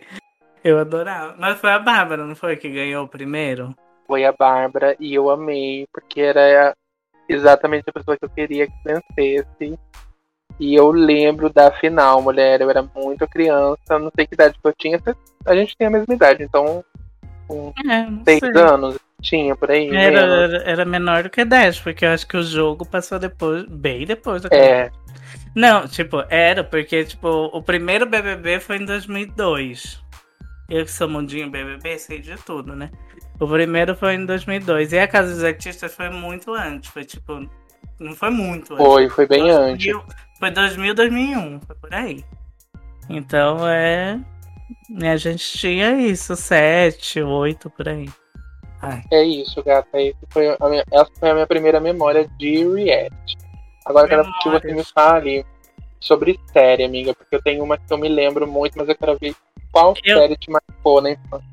Eu 0.63 0.79
adorava. 0.79 1.35
Mas 1.39 1.59
foi 1.59 1.71
a 1.71 1.79
Bárbara, 1.81 2.25
não 2.25 2.37
foi, 2.37 2.57
que 2.57 2.69
ganhou 2.69 3.05
o 3.05 3.09
primeiro? 3.09 3.75
Foi 4.07 4.25
a 4.25 4.33
Bárbara 4.33 4.95
e 5.01 5.13
eu 5.15 5.31
amei, 5.31 5.87
porque 5.93 6.21
era 6.21 6.77
exatamente 7.29 7.85
a 7.89 7.93
pessoa 7.93 8.17
que 8.17 8.25
eu 8.25 8.31
queria 8.31 8.67
que 8.67 8.73
vencesse. 8.85 9.79
E 10.61 10.75
eu 10.75 10.91
lembro 10.91 11.49
da 11.49 11.73
final, 11.73 12.21
mulher. 12.21 12.61
Eu 12.61 12.69
era 12.69 12.83
muito 12.83 13.27
criança, 13.27 13.99
não 13.99 14.13
sei 14.15 14.27
que 14.27 14.35
idade 14.35 14.59
que 14.61 14.69
eu 14.69 14.75
tinha. 14.79 15.01
A 15.47 15.57
gente 15.57 15.75
tem 15.77 15.87
a 15.87 15.91
mesma 15.91 16.13
idade, 16.13 16.43
então, 16.43 16.85
com 17.51 17.73
É, 17.89 18.59
anos, 18.59 18.99
tinha 19.21 19.57
por 19.57 19.71
aí. 19.71 19.89
Era, 19.95 20.21
era, 20.21 20.63
era 20.63 20.85
menor 20.85 21.25
do 21.25 21.31
que 21.31 21.45
10, 21.45 21.81
porque 21.81 22.05
eu 22.05 22.11
acho 22.11 22.27
que 22.27 22.37
o 22.37 22.43
jogo 22.43 22.87
passou 22.87 23.19
depois, 23.19 23.65
bem 23.65 24.07
depois 24.07 24.43
da 24.43 24.49
É, 24.53 24.91
Não, 25.55 25.87
tipo, 25.89 26.25
era, 26.29 26.63
porque, 26.63 27.05
tipo, 27.05 27.29
o 27.53 27.63
primeiro 27.63 28.07
BBB 28.07 28.61
foi 28.61 28.77
em 28.77 28.85
2002. 28.85 30.01
Eu 30.69 30.85
que 30.85 30.93
sou 30.93 31.09
mundinho 31.09 31.51
BBB, 31.51 31.99
sei 31.99 32.21
de 32.21 32.37
tudo, 32.37 32.77
né? 32.77 32.91
O 33.41 33.49
primeiro 33.49 33.97
foi 33.97 34.15
em 34.15 34.25
2002. 34.25 34.93
E 34.93 34.99
a 34.99 35.09
Casa 35.09 35.35
dos 35.35 35.43
Artistas 35.43 35.93
foi 35.95 36.09
muito 36.11 36.55
antes. 36.55 36.91
Foi, 36.91 37.05
tipo, 37.05 37.45
não 37.99 38.15
foi 38.15 38.31
muito 38.31 38.75
antes. 38.75 38.87
foi, 38.87 39.09
foi 39.09 39.27
bem 39.27 39.43
2000, 39.43 39.59
antes. 39.61 40.17
Foi 40.39 40.51
2000, 40.51 40.95
2001, 40.95 41.61
foi 41.61 41.77
por 41.77 41.93
aí. 41.93 42.25
Então, 43.09 43.67
é... 43.69 44.21
A 45.03 45.17
gente 45.17 45.59
tinha 45.59 45.93
isso, 46.01 46.35
7, 46.37 47.23
8, 47.23 47.71
por 47.71 47.89
aí. 47.89 48.09
Ai, 48.83 49.03
É 49.13 49.23
isso, 49.23 49.63
gata. 49.63 50.01
Esse 50.01 50.17
foi 50.31 50.57
a 50.59 50.69
minha- 50.69 50.85
essa 50.91 51.11
foi 51.19 51.31
a 51.31 51.35
minha 51.35 51.47
primeira 51.47 51.79
memória 51.81 52.29
de 52.39 52.65
reality. 52.75 53.37
Agora 53.85 54.07
eu 54.07 54.09
quero 54.09 54.33
que 54.43 54.49
você 54.49 54.75
me 54.75 54.85
fale 54.85 55.45
sobre 56.01 56.39
série, 56.53 56.85
amiga, 56.85 57.15
porque 57.15 57.37
eu 57.37 57.43
tenho 57.43 57.63
uma 57.63 57.77
que 57.77 57.93
eu 57.93 57.99
me 57.99 58.09
lembro 58.09 58.47
muito, 58.47 58.77
mas 58.79 58.89
eu 58.89 58.95
quero 58.97 59.19
ver 59.19 59.35
qual 59.71 59.95
Eu- 60.05 60.17
série 60.19 60.37
te 60.37 60.51
marcou 60.51 61.01
na 61.03 61.11
infância. 61.11 61.49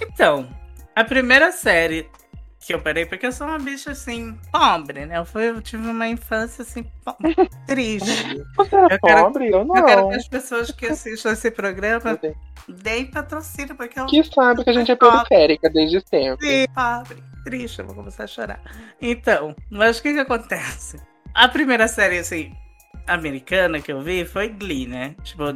Então, 0.00 0.48
a 0.94 1.02
primeira 1.04 1.50
série 1.50 2.08
que 2.68 2.74
eu 2.74 2.80
parei, 2.82 3.06
porque 3.06 3.24
eu 3.26 3.32
sou 3.32 3.46
uma 3.46 3.58
bicha 3.58 3.92
assim, 3.92 4.38
pobre, 4.52 5.06
né? 5.06 5.16
Eu, 5.16 5.24
fui, 5.24 5.48
eu 5.48 5.62
tive 5.62 5.88
uma 5.88 6.06
infância 6.06 6.60
assim, 6.60 6.82
po- 7.02 7.16
triste. 7.66 8.42
Você 8.56 8.76
era 8.76 8.94
Eu 8.94 8.98
quero- 9.00 9.22
pobre? 9.24 9.48
Eu 9.50 9.64
não. 9.64 9.74
Eu 9.74 9.84
quero 9.86 10.08
que 10.10 10.14
as 10.16 10.28
pessoas 10.28 10.70
que 10.70 10.84
assistam 10.86 11.32
esse 11.32 11.50
programa 11.50 12.20
deem 12.68 13.06
patrocínio, 13.06 13.74
porque 13.74 13.98
eu 13.98 14.04
Que 14.04 14.22
sabe 14.22 14.62
que 14.64 14.68
a 14.68 14.72
gente 14.74 14.92
é 14.92 14.96
Pobre. 14.96 15.16
periférica 15.30 15.70
desde 15.70 15.98
sempre. 16.06 16.46
Sim, 16.46 16.66
pobre, 16.74 17.22
triste, 17.42 17.78
eu 17.78 17.86
vou 17.86 17.94
começar 17.94 18.24
a 18.24 18.26
chorar. 18.26 18.60
Então, 19.00 19.56
mas 19.70 19.98
o 19.98 20.02
que 20.02 20.12
que 20.12 20.20
acontece? 20.20 21.00
A 21.34 21.48
primeira 21.48 21.88
série, 21.88 22.18
assim, 22.18 22.52
americana 23.08 23.80
que 23.80 23.90
eu 23.92 24.00
vi 24.02 24.24
foi 24.24 24.48
Glee, 24.48 24.86
né? 24.86 25.14
Tipo, 25.24 25.52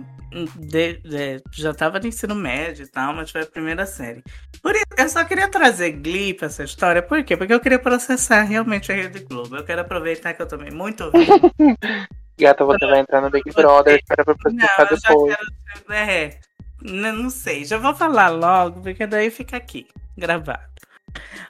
de- 0.57 0.95
de- 1.05 1.43
já 1.53 1.73
tava 1.75 1.99
no 2.01 2.07
ensino 2.07 2.35
médio 2.35 2.85
e 2.85 2.89
tal, 2.89 3.13
mas 3.15 3.31
foi 3.31 3.43
a 3.43 3.47
primeira 3.47 3.85
série. 3.87 4.23
Por 4.63 4.75
isso, 4.75 4.85
eu 4.97 5.09
só 5.09 5.25
queria 5.25 5.49
trazer 5.49 5.93
Glee 5.93 6.35
pra 6.35 6.47
essa 6.47 6.65
história, 6.65 7.03
por 7.03 7.23
quê? 7.23 7.37
Porque 7.37 7.53
eu 7.53 7.61
queria 7.61 7.79
processar 7.79 8.43
realmente 8.43 8.91
a 8.91 8.95
Rede 8.95 9.21
Globo. 9.21 9.57
Eu 9.57 9.65
quero 9.65 9.83
aproveitar 9.83 10.33
que 10.35 10.43
eu 10.43 10.49
tomei 10.49 10.71
muito 10.71 11.11
vinho. 11.11 11.27
Gata, 12.39 12.65
você 12.65 12.87
vai 12.87 13.01
entrar 13.01 13.21
no 13.21 13.31
Big 13.31 13.51
Brother, 13.53 13.97
espera 13.97 14.25
pra 14.25 14.35
processar 14.35 14.85
depois. 14.85 15.37
quero. 15.37 15.93
É, 15.93 16.39
não 16.83 17.31
sei, 17.31 17.65
já 17.65 17.77
vou 17.79 17.95
falar 17.95 18.29
logo, 18.31 18.81
porque 18.81 19.07
daí 19.07 19.31
fica 19.31 19.57
aqui, 19.57 19.87
gravado. 20.17 20.73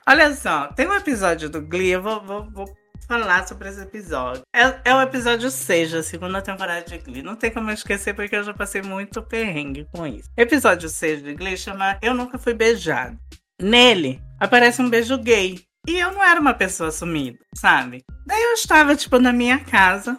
Olha 0.06 0.34
só, 0.34 0.66
tem 0.68 0.88
um 0.88 0.94
episódio 0.94 1.48
do 1.48 1.62
Glee, 1.62 1.90
eu 1.90 2.02
vou, 2.02 2.20
vou, 2.20 2.50
vou 2.50 2.76
falar 3.12 3.46
sobre 3.46 3.68
esse 3.68 3.82
episódio. 3.82 4.42
É, 4.56 4.90
é 4.90 4.94
o 4.94 5.02
episódio 5.02 5.50
6 5.50 5.92
da 5.92 6.02
segunda 6.02 6.40
temporada 6.40 6.82
de 6.82 6.96
Glee. 6.96 7.22
Não 7.22 7.36
tem 7.36 7.50
como 7.50 7.68
eu 7.68 7.74
esquecer, 7.74 8.14
porque 8.14 8.34
eu 8.34 8.42
já 8.42 8.54
passei 8.54 8.80
muito 8.80 9.20
perrengue 9.22 9.86
com 9.92 10.06
isso. 10.06 10.30
Episódio 10.34 10.88
6 10.88 11.22
de 11.22 11.34
Glee 11.34 11.58
chama 11.58 11.98
Eu 12.00 12.14
Nunca 12.14 12.38
Fui 12.38 12.54
Beijado. 12.54 13.18
Nele, 13.60 14.18
aparece 14.40 14.80
um 14.80 14.88
beijo 14.88 15.18
gay. 15.18 15.60
E 15.86 15.98
eu 15.98 16.10
não 16.10 16.24
era 16.24 16.40
uma 16.40 16.54
pessoa 16.54 16.88
assumida, 16.88 17.38
sabe? 17.54 18.02
Daí 18.26 18.42
eu 18.42 18.54
estava, 18.54 18.96
tipo, 18.96 19.18
na 19.18 19.32
minha 19.32 19.58
casa, 19.58 20.18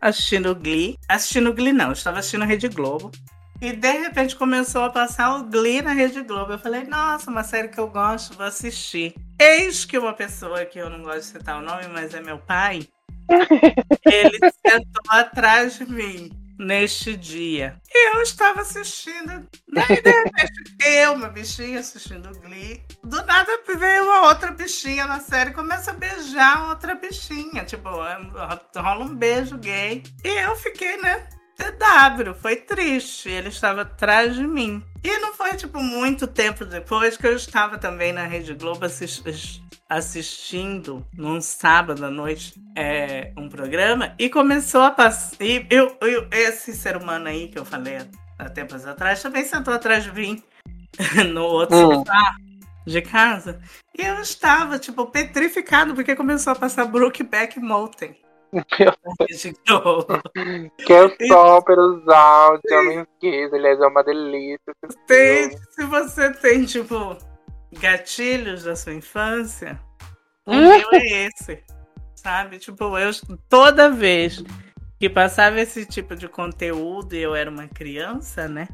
assistindo 0.00 0.52
Glee. 0.52 0.96
Assistindo 1.08 1.54
Glee, 1.54 1.72
não, 1.72 1.86
eu 1.86 1.92
estava 1.92 2.18
assistindo 2.18 2.44
Rede 2.44 2.68
Globo. 2.68 3.12
E 3.62 3.70
de 3.70 3.92
repente 3.92 4.34
começou 4.34 4.82
a 4.82 4.90
passar 4.90 5.36
o 5.36 5.44
Glee 5.44 5.80
na 5.80 5.92
Rede 5.92 6.20
Globo. 6.22 6.50
Eu 6.50 6.58
falei, 6.58 6.82
nossa, 6.82 7.30
uma 7.30 7.44
série 7.44 7.68
que 7.68 7.78
eu 7.78 7.86
gosto, 7.86 8.36
vou 8.36 8.44
assistir. 8.44 9.14
Eis 9.38 9.84
que 9.84 9.96
uma 9.96 10.12
pessoa 10.12 10.64
que 10.64 10.80
eu 10.80 10.90
não 10.90 11.00
gosto 11.00 11.20
de 11.20 11.24
citar 11.26 11.62
o 11.62 11.64
nome, 11.64 11.86
mas 11.92 12.12
é 12.12 12.20
meu 12.20 12.38
pai, 12.38 12.88
ele 14.04 14.40
sentou 14.66 15.04
atrás 15.08 15.78
de 15.78 15.88
mim 15.88 16.32
neste 16.58 17.16
dia. 17.16 17.80
E 17.88 18.16
eu 18.16 18.22
estava 18.22 18.62
assistindo. 18.62 19.46
Daí, 19.72 20.02
de 20.02 20.10
repente, 20.10 20.76
eu, 20.84 21.12
uma 21.12 21.28
bichinha, 21.28 21.78
assistindo 21.78 22.36
Glee. 22.40 22.82
Do 23.04 23.24
nada 23.24 23.60
veio 23.78 24.02
uma 24.02 24.28
outra 24.28 24.50
bichinha 24.50 25.06
na 25.06 25.20
série 25.20 25.52
começa 25.52 25.92
a 25.92 25.94
beijar 25.94 26.68
outra 26.68 26.96
bichinha. 26.96 27.64
Tipo, 27.64 27.90
rola 27.90 29.04
um 29.04 29.14
beijo 29.14 29.56
gay. 29.56 30.02
E 30.24 30.28
eu 30.28 30.56
fiquei, 30.56 30.96
né? 30.96 31.28
TW, 31.56 32.34
foi 32.40 32.56
triste. 32.56 33.28
Ele 33.28 33.48
estava 33.48 33.82
atrás 33.82 34.34
de 34.34 34.46
mim. 34.46 34.82
E 35.04 35.18
não 35.18 35.34
foi, 35.34 35.54
tipo, 35.54 35.82
muito 35.82 36.26
tempo 36.26 36.64
depois 36.64 37.16
que 37.16 37.26
eu 37.26 37.34
estava 37.34 37.76
também 37.78 38.12
na 38.12 38.24
Rede 38.24 38.54
Globo 38.54 38.84
assis- 38.86 39.22
assistindo 39.88 41.06
num 41.16 41.40
sábado 41.40 42.04
à 42.04 42.10
noite 42.10 42.54
é, 42.76 43.32
um 43.36 43.48
programa 43.48 44.14
e 44.18 44.28
começou 44.28 44.82
a 44.82 44.90
passar. 44.90 45.36
E 45.40 45.66
eu, 45.70 45.96
eu- 46.00 46.28
esse 46.30 46.72
ser 46.74 46.96
humano 46.96 47.28
aí 47.28 47.48
que 47.48 47.58
eu 47.58 47.64
falei 47.64 47.98
há 48.38 48.48
tempos 48.48 48.86
atrás 48.86 49.20
também 49.22 49.44
sentou 49.44 49.72
atrás 49.74 50.04
de 50.04 50.12
mim 50.12 50.42
no 51.32 51.42
outro 51.44 51.76
Hum. 51.76 51.94
sofá 52.04 52.34
de 52.86 53.02
casa. 53.02 53.60
E 53.96 54.02
eu 54.02 54.20
estava, 54.20 54.78
tipo, 54.78 55.06
petrificado 55.06 55.94
porque 55.94 56.16
começou 56.16 56.52
a 56.52 56.56
passar 56.56 56.84
Brookback 56.86 57.60
Mountain. 57.60 58.14
Que 60.84 60.92
é 60.92 61.26
só 61.28 61.60
pelos 61.62 62.06
áudios, 62.08 62.72
homens 62.72 63.06
gays, 63.20 63.52
aliás, 63.52 63.80
é 63.80 63.86
uma 63.86 64.02
delícia. 64.04 64.74
Tem, 65.06 65.50
se 65.70 65.84
você 65.86 66.32
tem, 66.34 66.64
tipo, 66.64 67.16
gatilhos 67.80 68.64
da 68.64 68.76
sua 68.76 68.92
infância, 68.94 69.80
o 70.46 70.52
Hum. 70.52 70.68
meu 70.68 70.88
é 70.92 71.26
esse. 71.26 71.62
Sabe? 72.14 72.58
Tipo, 72.58 72.98
eu 72.98 73.10
toda 73.48 73.90
vez 73.90 74.42
que 75.00 75.08
passava 75.08 75.60
esse 75.60 75.84
tipo 75.86 76.14
de 76.14 76.28
conteúdo 76.28 77.14
e 77.14 77.22
eu 77.22 77.34
era 77.34 77.50
uma 77.50 77.66
criança, 77.66 78.46
né? 78.48 78.68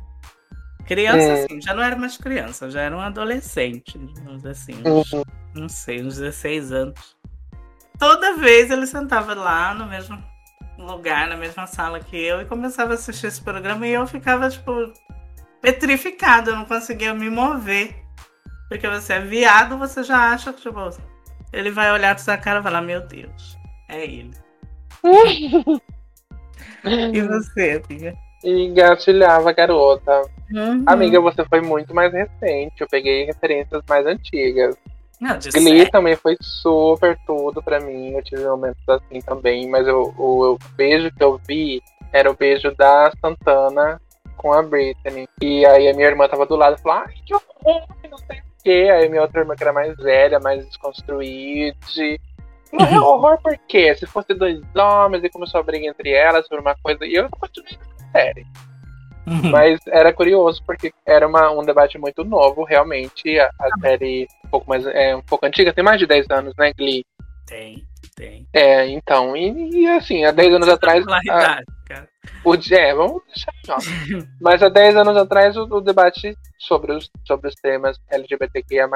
Criança, 0.87 1.19
É. 1.19 1.45
assim, 1.45 1.61
já 1.61 1.73
não 1.75 1.83
era 1.83 1.97
mais 1.97 2.17
criança, 2.17 2.71
já 2.71 2.81
era 2.83 2.97
um 2.97 3.01
adolescente, 3.01 3.99
digamos 3.99 4.45
assim, 4.45 4.75
Uhum. 4.85 5.01
uns, 5.01 5.13
não 5.55 5.69
sei, 5.69 6.03
uns 6.03 6.17
16 6.19 6.73
anos. 6.73 7.17
Toda 7.99 8.37
vez 8.37 8.71
ele 8.71 8.87
sentava 8.87 9.35
lá 9.35 9.75
no 9.75 9.87
mesmo 9.87 10.23
lugar, 10.79 11.27
na 11.27 11.37
mesma 11.37 11.67
sala 11.67 11.99
que 11.99 12.17
eu, 12.17 12.41
e 12.41 12.45
começava 12.45 12.93
a 12.93 12.95
assistir 12.95 13.27
esse 13.27 13.43
programa 13.43 13.87
e 13.87 13.93
eu 13.93 14.07
ficava, 14.07 14.49
tipo, 14.49 14.73
petrificada, 15.61 16.53
eu 16.53 16.57
não 16.57 16.65
conseguia 16.65 17.13
me 17.13 17.29
mover. 17.29 17.95
Porque 18.69 18.87
você 18.89 19.15
é 19.15 19.21
viado, 19.21 19.77
você 19.79 20.03
já 20.03 20.33
acha 20.33 20.53
que, 20.53 20.61
tipo, 20.63 20.79
ele 21.53 21.71
vai 21.71 21.91
olhar 21.91 22.15
pra 22.15 22.23
sua 22.23 22.37
cara 22.37 22.61
e 22.61 22.63
falar, 22.63 22.83
meu 22.83 23.01
Deus, 23.01 23.59
é 23.89 24.05
ele. 24.05 24.35
e 26.85 27.21
você, 27.23 27.83
amiga? 27.85 28.15
E 28.45 28.67
engatilhava 28.67 29.51
a 29.51 29.53
garota. 29.53 30.23
Uhum. 30.53 30.85
Amiga, 30.87 31.21
você 31.21 31.45
foi 31.45 31.61
muito 31.61 31.95
mais 31.95 32.13
recente. 32.13 32.81
Eu 32.81 32.87
peguei 32.89 33.25
referências 33.25 33.83
mais 33.89 34.07
antigas. 34.07 34.77
Não, 35.21 35.37
de 35.39 35.51
Glee 35.51 35.79
sério. 35.79 35.91
também 35.91 36.17
foi 36.17 36.37
super 36.41 37.19
tudo 37.27 37.63
pra 37.63 37.81
mim. 37.81 38.13
Eu 38.13 38.23
tive 38.23 38.45
momentos 38.47 38.83
assim 38.89 39.21
também. 39.21 39.69
Mas 39.69 39.87
eu- 39.87 40.15
o, 40.17 40.53
o 40.55 40.59
beijo 40.77 41.11
que 41.13 41.23
eu 41.23 41.41
vi 41.47 41.83
era 42.13 42.31
o 42.31 42.37
beijo 42.37 42.75
da 42.77 43.11
Santana 43.21 44.01
com 44.37 44.53
a 44.53 44.63
Britney. 44.63 45.29
E 45.43 45.67
aí 45.67 45.89
a 45.89 45.95
minha 45.95 46.07
irmã 46.07 46.29
tava 46.29 46.47
do 46.47 46.55
lado 46.57 46.77
e 46.79 46.83
falou: 46.83 46.99
Ai, 47.07 47.15
que 47.27 47.35
horror, 47.35 47.87
não 48.11 48.19
sei 48.19 48.39
o 48.39 48.43
quê. 48.63 48.89
Aí 48.93 49.09
minha 49.09 49.23
outra 49.23 49.41
irmã, 49.41 49.57
que 49.57 49.65
era 49.65 49.73
mais 49.73 49.97
velha, 49.97 50.39
mais 50.39 50.65
desconstruída. 50.67 51.77
Falou, 52.71 52.87
é 52.87 53.01
horror 53.01 53.39
por 53.43 53.59
quê? 53.67 53.95
Se 53.97 54.07
fosse 54.07 54.35
dois 54.35 54.61
homens 54.77 55.25
e 55.25 55.31
começou 55.31 55.59
a 55.61 55.65
briga 55.65 55.87
entre 55.87 56.11
elas 56.13 56.47
por 56.49 56.61
uma 56.61 56.77
coisa. 56.83 57.05
E 57.05 57.15
eu 57.15 57.29
continuei 57.31 57.77
na 57.77 58.13
série. 58.13 58.47
Uhum. 59.27 59.51
Mas 59.51 59.79
era 59.89 60.13
curioso 60.13 60.63
porque 60.65 60.93
era 61.05 61.27
uma, 61.27 61.51
um 61.51 61.63
debate 61.63 61.99
muito 61.99 62.25
novo, 62.25 62.65
realmente. 62.65 63.39
A, 63.39 63.51
a 63.61 63.81
série 63.81 64.27
um 64.49 64.51
pouco 64.51 64.69
mais 64.69 64.87
é 64.87 65.15
um 65.15 65.23
pouco 65.23 65.45
antiga, 65.47 65.73
tem 65.73 65.85
mais 65.85 65.99
de 65.99 66.07
10 66.07 66.27
anos, 66.31 66.55
né, 66.59 66.73
Glee? 66.73 67.05
Tem, 67.47 67.85
tem. 68.17 68.47
É, 68.53 68.87
então, 68.89 69.37
e, 69.37 69.83
e 69.83 69.87
assim, 69.89 70.25
há 70.25 70.31
10 70.31 70.55
anos 70.55 70.69
atrás. 70.69 71.03
a- 71.03 71.07
Claridade, 71.07 71.65
cara. 71.87 72.09
o, 72.45 72.55
é, 72.55 72.95
vamos 72.95 73.23
deixar 73.27 73.53
off. 73.77 73.89
Mas 74.41 74.63
há 74.63 74.69
10 74.69 74.97
anos 74.97 75.17
atrás 75.17 75.57
o, 75.57 75.63
o 75.65 75.81
debate 75.81 76.37
sobre 76.59 76.93
os, 76.93 77.11
sobre 77.27 77.49
os 77.49 77.55
temas 77.55 77.99
LGBTQIA 78.11 78.89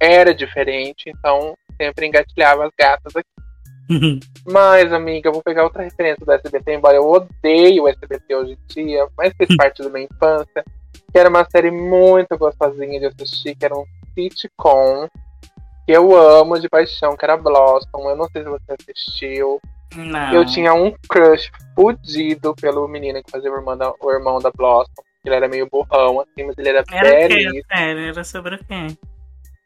era 0.00 0.34
diferente, 0.34 1.04
então 1.08 1.56
sempre 1.80 2.06
engatilhava 2.06 2.66
as 2.66 2.72
gatas 2.78 3.14
aqui. 3.14 3.28
Mas, 4.44 4.92
amiga, 4.92 5.28
eu 5.28 5.32
vou 5.32 5.42
pegar 5.42 5.64
outra 5.64 5.82
referência 5.82 6.24
do 6.24 6.32
SBT, 6.32 6.74
embora 6.74 6.96
eu 6.96 7.06
odeie 7.08 7.80
o 7.80 7.88
SBT 7.88 8.34
hoje 8.34 8.58
em 8.76 8.84
dia, 8.84 9.06
mas 9.16 9.32
fez 9.36 9.48
parte 9.56 9.82
da 9.82 9.88
minha 9.88 10.08
infância, 10.10 10.64
que 11.12 11.18
era 11.18 11.28
uma 11.28 11.44
série 11.48 11.70
muito 11.70 12.36
gostosinha 12.36 12.98
de 12.98 13.06
assistir, 13.06 13.54
que 13.54 13.64
era 13.64 13.74
um 13.76 13.84
sitcom, 14.16 15.06
que 15.86 15.92
eu 15.92 16.16
amo 16.16 16.58
de 16.58 16.68
paixão, 16.68 17.16
que 17.16 17.24
era 17.24 17.36
Blossom. 17.36 18.08
Eu 18.10 18.16
não 18.16 18.28
sei 18.30 18.42
se 18.42 18.48
você 18.48 18.74
assistiu. 18.80 19.60
Não. 19.94 20.32
Eu 20.32 20.44
tinha 20.44 20.74
um 20.74 20.92
crush 21.08 21.50
fudido 21.74 22.54
pelo 22.56 22.88
menino 22.88 23.22
que 23.22 23.30
fazia 23.30 23.50
o 23.52 23.54
irmão 23.56 23.76
da, 23.76 23.92
o 24.00 24.10
irmão 24.10 24.38
da 24.40 24.50
Blossom. 24.50 24.90
Ele 25.24 25.34
era 25.34 25.48
meio 25.48 25.68
burrão, 25.70 26.20
assim, 26.20 26.44
mas 26.46 26.56
ele 26.58 26.68
era, 26.70 26.84
Era 26.92 27.28
belíssimo. 27.28 27.62
era 27.70 28.24
sobre 28.24 28.54
o 28.56 28.58
quê? 28.58 28.86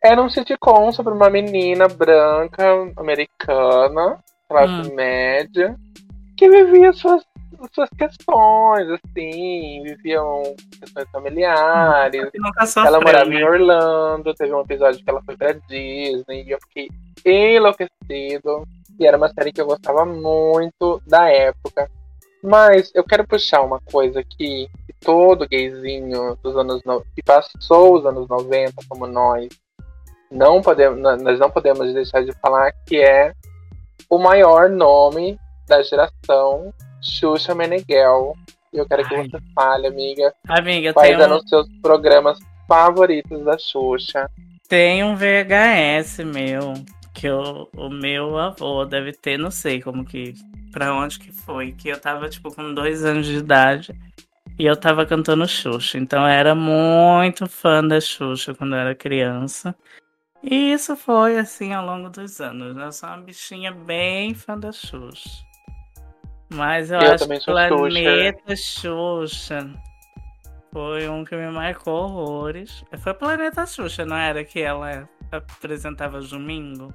Era 0.02 0.23
um 0.23 0.30
sitcom 0.30 0.90
sobre 0.92 1.12
uma 1.12 1.28
menina 1.28 1.87
branca, 1.87 2.64
americana, 2.97 4.19
classe 4.49 4.90
Hum. 4.90 4.95
média, 4.95 5.76
que 6.37 6.49
vivia 6.49 6.92
suas, 6.95 7.23
suas 7.72 7.88
questões, 7.90 8.88
assim, 8.90 9.82
viviam 9.82 10.42
questões 10.78 11.08
familiares. 11.10 12.30
Sofreu, 12.66 12.86
Ela 12.86 13.00
morava 13.00 13.30
né? 13.30 13.36
em 13.36 13.44
Orlando, 13.44 14.34
teve 14.34 14.54
um 14.54 14.60
episódio 14.60 15.02
que 15.02 15.10
ela 15.10 15.22
foi 15.22 15.36
pra 15.36 15.52
Disney, 15.52 16.44
e 16.46 16.50
eu 16.50 16.58
fiquei 16.60 16.88
enlouquecido. 17.24 18.66
E 18.98 19.06
era 19.06 19.16
uma 19.16 19.28
série 19.28 19.52
que 19.52 19.60
eu 19.60 19.66
gostava 19.66 20.04
muito 20.04 21.02
da 21.06 21.28
época. 21.28 21.90
Mas 22.42 22.90
eu 22.94 23.04
quero 23.04 23.26
puxar 23.26 23.60
uma 23.62 23.80
coisa 23.80 24.20
aqui, 24.20 24.68
que 24.86 24.92
todo 25.00 25.48
gayzinho 25.48 26.36
dos 26.42 26.56
anos 26.56 26.82
no... 26.84 27.02
que 27.14 27.22
passou 27.22 27.98
os 27.98 28.06
anos 28.06 28.26
90 28.28 28.74
como 28.88 29.06
nós, 29.06 29.48
não 30.30 30.62
podemos, 30.62 31.00
nós 31.00 31.38
não 31.38 31.50
podemos 31.50 31.92
deixar 31.92 32.24
de 32.24 32.32
falar 32.40 32.72
que 32.86 32.98
é 32.98 33.32
o 34.08 34.18
maior 34.18 34.70
nome 34.70 35.38
da 35.66 35.82
geração, 35.82 36.72
Xuxa 37.02 37.54
Meneghel. 37.54 38.35
E 38.73 38.78
eu 38.78 38.87
quero 38.87 39.07
que 39.09 39.14
Ai. 39.14 39.28
você 39.28 39.38
fale, 39.54 39.87
amiga, 39.88 40.33
Amiga, 40.49 40.92
quais 40.92 41.19
um, 41.19 41.21
eram 41.21 41.38
os 41.38 41.49
seus 41.49 41.69
programas 41.83 42.38
favoritos 42.69 43.45
da 43.45 43.59
Xuxa. 43.59 44.30
tem 44.69 45.02
um 45.02 45.17
VHS 45.17 46.19
meu, 46.25 46.75
que 47.13 47.28
o, 47.28 47.69
o 47.76 47.91
meu 47.91 48.39
avô 48.39 48.84
deve 48.84 49.13
ter, 49.13 49.36
não 49.36 49.50
sei 49.50 49.82
como 49.82 50.04
que, 50.04 50.34
pra 50.71 50.95
onde 50.95 51.19
que 51.19 51.32
foi, 51.32 51.73
que 51.73 51.89
eu 51.89 52.00
tava, 52.00 52.28
tipo, 52.28 52.54
com 52.54 52.73
dois 52.73 53.04
anos 53.04 53.26
de 53.26 53.39
idade 53.39 53.93
e 54.60 54.67
eu 54.67 54.76
tava 54.76 55.06
cantando 55.06 55.49
Xuxa. 55.49 55.99
Então 55.99 56.21
eu 56.23 56.28
era 56.28 56.54
muito 56.54 57.49
fã 57.49 57.82
da 57.82 58.00
Xuxa 58.00 58.54
quando 58.54 58.75
eu 58.75 58.80
era 58.80 58.95
criança. 58.95 59.75
E 60.43 60.73
isso 60.73 60.95
foi 60.97 61.39
assim 61.39 61.73
ao 61.73 61.84
longo 61.84 62.08
dos 62.08 62.41
anos. 62.41 62.76
né? 62.76 62.86
Eu 62.86 62.93
sou 62.93 63.08
uma 63.08 63.19
bichinha 63.19 63.73
bem 63.73 64.34
fã 64.34 64.58
da 64.58 64.71
Xuxa. 64.71 65.50
Mas 66.52 66.91
eu, 66.91 67.00
Eu 67.00 67.13
acho 67.13 67.28
que 67.28 67.41
Planeta 67.45 68.56
Xuxa 68.56 69.71
foi 70.73 71.08
um 71.08 71.25
que 71.25 71.36
me 71.36 71.49
marcou 71.50 71.95
horrores. 72.04 72.84
Foi 72.99 73.15
Planeta 73.15 73.65
Xuxa, 73.67 74.04
não 74.04 74.17
era 74.17 74.43
que 74.45 74.60
ela 74.60 75.08
apresentava 75.30 76.21
domingo? 76.21 76.93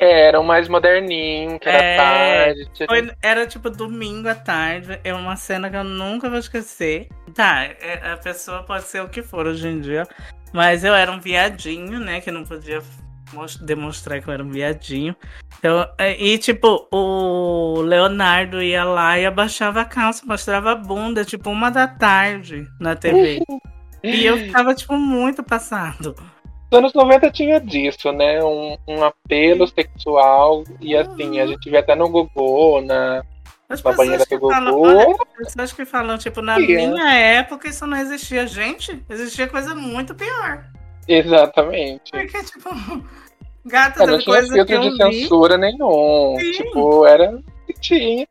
É, 0.00 0.26
era 0.28 0.40
um 0.40 0.44
mais 0.44 0.68
moderninho, 0.68 1.58
que 1.58 1.68
era 1.68 1.78
É, 1.82 1.96
tarde. 1.96 2.70
tinha- 2.72 2.86
Foi, 2.88 3.10
era 3.22 3.46
tipo 3.46 3.68
domingo 3.70 4.28
à 4.28 4.34
tarde. 4.34 5.00
É 5.02 5.12
uma 5.12 5.34
cena 5.36 5.68
que 5.70 5.76
eu 5.76 5.82
nunca 5.84 6.28
vou 6.30 6.38
esquecer. 6.38 7.08
Tá, 7.34 7.64
é- 7.64 8.12
a 8.12 8.16
pessoa 8.16 8.62
pode 8.62 8.84
ser 8.84 9.02
o 9.02 9.08
que 9.08 9.22
for 9.22 9.46
hoje 9.46 9.66
em 9.66 9.80
dia. 9.80 10.04
Mas 10.52 10.84
eu 10.84 10.94
era 10.94 11.10
um 11.10 11.18
viadinho, 11.20 11.98
né? 11.98 12.20
Que 12.20 12.30
não 12.30 12.44
podia 12.44 12.80
demonstrar 13.60 14.20
que 14.20 14.28
eu 14.28 14.34
era 14.34 14.44
um 14.44 14.50
viadinho. 14.50 15.14
Então, 15.58 15.86
e 16.18 16.38
tipo, 16.38 16.86
o 16.92 17.80
Leonardo 17.80 18.62
ia 18.62 18.84
lá 18.84 19.18
e 19.18 19.26
abaixava 19.26 19.80
a 19.80 19.84
calça, 19.84 20.24
mostrava 20.26 20.72
a 20.72 20.76
bunda, 20.76 21.24
tipo, 21.24 21.50
uma 21.50 21.70
da 21.70 21.88
tarde 21.88 22.66
na 22.80 22.94
TV. 22.94 23.40
e 24.04 24.24
eu 24.24 24.38
ficava, 24.38 24.74
tipo, 24.74 24.96
muito 24.96 25.42
passado. 25.42 26.14
Nos 26.70 26.78
anos 26.78 26.94
90 26.94 27.30
tinha 27.30 27.60
disso, 27.60 28.12
né? 28.12 28.44
Um, 28.44 28.76
um 28.86 29.02
apelo 29.02 29.66
sexual. 29.66 30.64
E 30.80 30.94
assim, 30.94 31.40
a 31.40 31.44
Uhum. 31.44 31.48
gente 31.48 31.70
vê 31.70 31.78
até 31.78 31.94
no 31.94 32.08
Google, 32.08 32.82
na, 32.82 33.22
As 33.68 33.82
na 33.82 33.92
banheira 33.92 34.24
do 34.24 34.50
falam, 34.50 34.78
olha, 34.78 35.06
as 35.10 35.46
pessoas 35.46 35.72
que 35.72 35.84
falam, 35.86 36.18
tipo, 36.18 36.42
na 36.42 36.58
minha 36.58 37.14
época 37.14 37.68
isso 37.68 37.86
não 37.86 37.96
existia. 37.96 38.46
Gente, 38.46 39.02
existia 39.08 39.48
coisa 39.48 39.74
muito 39.74 40.14
pior. 40.14 40.66
Exatamente. 41.08 42.10
Porque, 42.12 42.42
tipo, 42.44 42.68
gatas 43.64 44.02
É, 44.02 44.06
não 44.06 44.18
tinha 44.18 44.42
filtro 44.46 44.74
eu 44.74 44.80
de 44.82 44.90
vi. 44.90 44.96
censura 44.96 45.56
nenhum. 45.56 46.36
Sim. 46.38 46.52
Tipo, 46.52 47.06
era 47.06 47.38
que 47.66 47.72
tinha. 47.80 48.26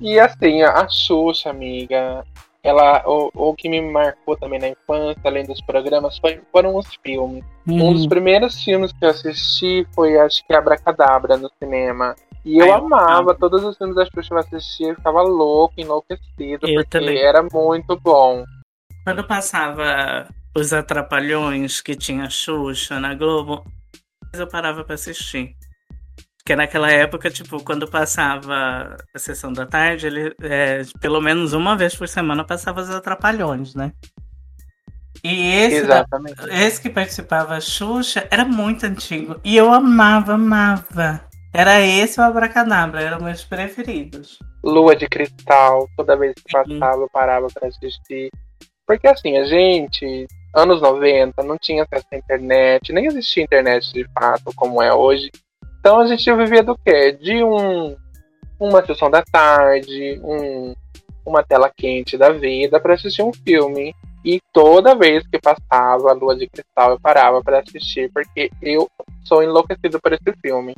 E 0.00 0.18
assim, 0.20 0.62
a 0.62 0.86
Xuxa, 0.88 1.50
amiga, 1.50 2.24
ela, 2.62 3.02
o, 3.06 3.30
o 3.32 3.54
que 3.54 3.68
me 3.68 3.80
marcou 3.80 4.36
também 4.36 4.58
na 4.58 4.68
infância, 4.68 5.20
além 5.24 5.44
dos 5.44 5.60
programas, 5.62 6.18
foi, 6.18 6.40
foram 6.52 6.76
os 6.76 6.86
filmes. 7.02 7.42
Um 7.66 7.80
Uhum. 7.80 7.92
dos 7.94 8.06
primeiros 8.06 8.62
filmes 8.62 8.92
que 8.92 9.04
eu 9.04 9.08
assisti 9.10 9.86
foi, 9.94 10.18
acho 10.18 10.44
que, 10.46 10.52
Abracadabra 10.54 11.36
no 11.38 11.50
cinema. 11.62 12.14
E 12.44 12.58
eu 12.58 12.64
Ai, 12.64 12.70
eu 12.72 12.74
amava 12.84 13.30
amo. 13.30 13.34
todos 13.38 13.64
os 13.64 13.78
filmes 13.78 13.96
da 13.96 14.04
Xuxa, 14.04 14.34
eu 14.34 14.38
assistia 14.38 14.92
e 14.92 14.94
ficava 14.94 15.22
louco, 15.22 15.74
enlouquecido, 15.78 16.68
Eu 16.68 16.82
porque 16.82 16.84
também. 16.98 17.16
era 17.16 17.42
muito 17.50 17.98
bom. 18.00 18.44
Quando 19.04 19.24
passava 19.24 20.28
os 20.54 20.72
Atrapalhões 20.72 21.80
que 21.80 21.94
tinha 21.94 22.28
Xuxa 22.30 22.98
na 23.00 23.14
Globo, 23.14 23.64
eu 24.32 24.46
parava 24.46 24.84
pra 24.84 24.94
assistir. 24.94 25.54
Porque 26.38 26.54
naquela 26.54 26.90
época, 26.90 27.30
tipo, 27.30 27.62
quando 27.64 27.88
passava 27.88 28.96
a 29.14 29.18
sessão 29.18 29.52
da 29.52 29.64
tarde, 29.64 30.06
ele, 30.06 30.34
é, 30.42 30.82
pelo 31.00 31.20
menos 31.20 31.52
uma 31.54 31.74
vez 31.76 31.94
por 31.96 32.06
semana 32.06 32.44
passava 32.44 32.82
os 32.82 32.90
Atrapalhões, 32.90 33.74
né? 33.74 33.92
E 35.22 35.52
esse, 35.52 35.86
da- 35.86 36.00
Exatamente. 36.00 36.42
esse 36.50 36.80
que 36.82 36.90
participava, 36.90 37.54
a 37.56 37.60
Xuxa, 37.60 38.28
era 38.30 38.44
muito 38.44 38.84
antigo. 38.84 39.40
E 39.42 39.56
eu 39.56 39.72
amava, 39.72 40.34
amava. 40.34 41.26
Era 41.52 41.80
esse 41.80 42.20
o 42.20 42.22
Abracadabra, 42.22 43.00
eram 43.00 43.20
meus 43.20 43.42
preferidos. 43.44 44.38
Lua 44.62 44.94
de 44.94 45.06
Cristal, 45.08 45.88
toda 45.96 46.16
vez 46.16 46.34
que 46.34 46.52
passava, 46.52 47.00
eu 47.02 47.08
parava 47.10 47.46
pra 47.54 47.68
assistir. 47.68 48.28
Porque 48.86 49.06
assim, 49.06 49.38
a 49.38 49.44
gente, 49.44 50.26
anos 50.54 50.80
90, 50.80 51.42
não 51.42 51.58
tinha 51.58 51.82
acesso 51.82 52.06
à 52.12 52.16
internet, 52.16 52.92
nem 52.92 53.06
existia 53.06 53.42
internet 53.42 53.92
de 53.92 54.06
fato 54.12 54.52
como 54.54 54.82
é 54.82 54.94
hoje. 54.94 55.30
Então 55.80 56.00
a 56.00 56.06
gente 56.06 56.32
vivia 56.34 56.62
do 56.62 56.76
quê? 56.78 57.12
De 57.12 57.42
um, 57.42 57.96
uma 58.58 58.84
sessão 58.86 59.10
da 59.10 59.22
tarde, 59.22 60.20
um, 60.22 60.74
uma 61.26 61.42
tela 61.42 61.70
quente 61.74 62.16
da 62.16 62.30
vida 62.30 62.80
pra 62.80 62.94
assistir 62.94 63.22
um 63.22 63.32
filme. 63.32 63.94
E 64.24 64.40
toda 64.52 64.94
vez 64.94 65.26
que 65.26 65.38
passava 65.38 66.10
a 66.10 66.14
Lua 66.14 66.34
de 66.34 66.48
Cristal, 66.48 66.92
eu 66.92 67.00
parava 67.00 67.42
pra 67.42 67.60
assistir, 67.60 68.10
porque 68.10 68.50
eu 68.62 68.88
sou 69.24 69.42
enlouquecido 69.42 70.00
por 70.00 70.14
esse 70.14 70.32
filme. 70.40 70.74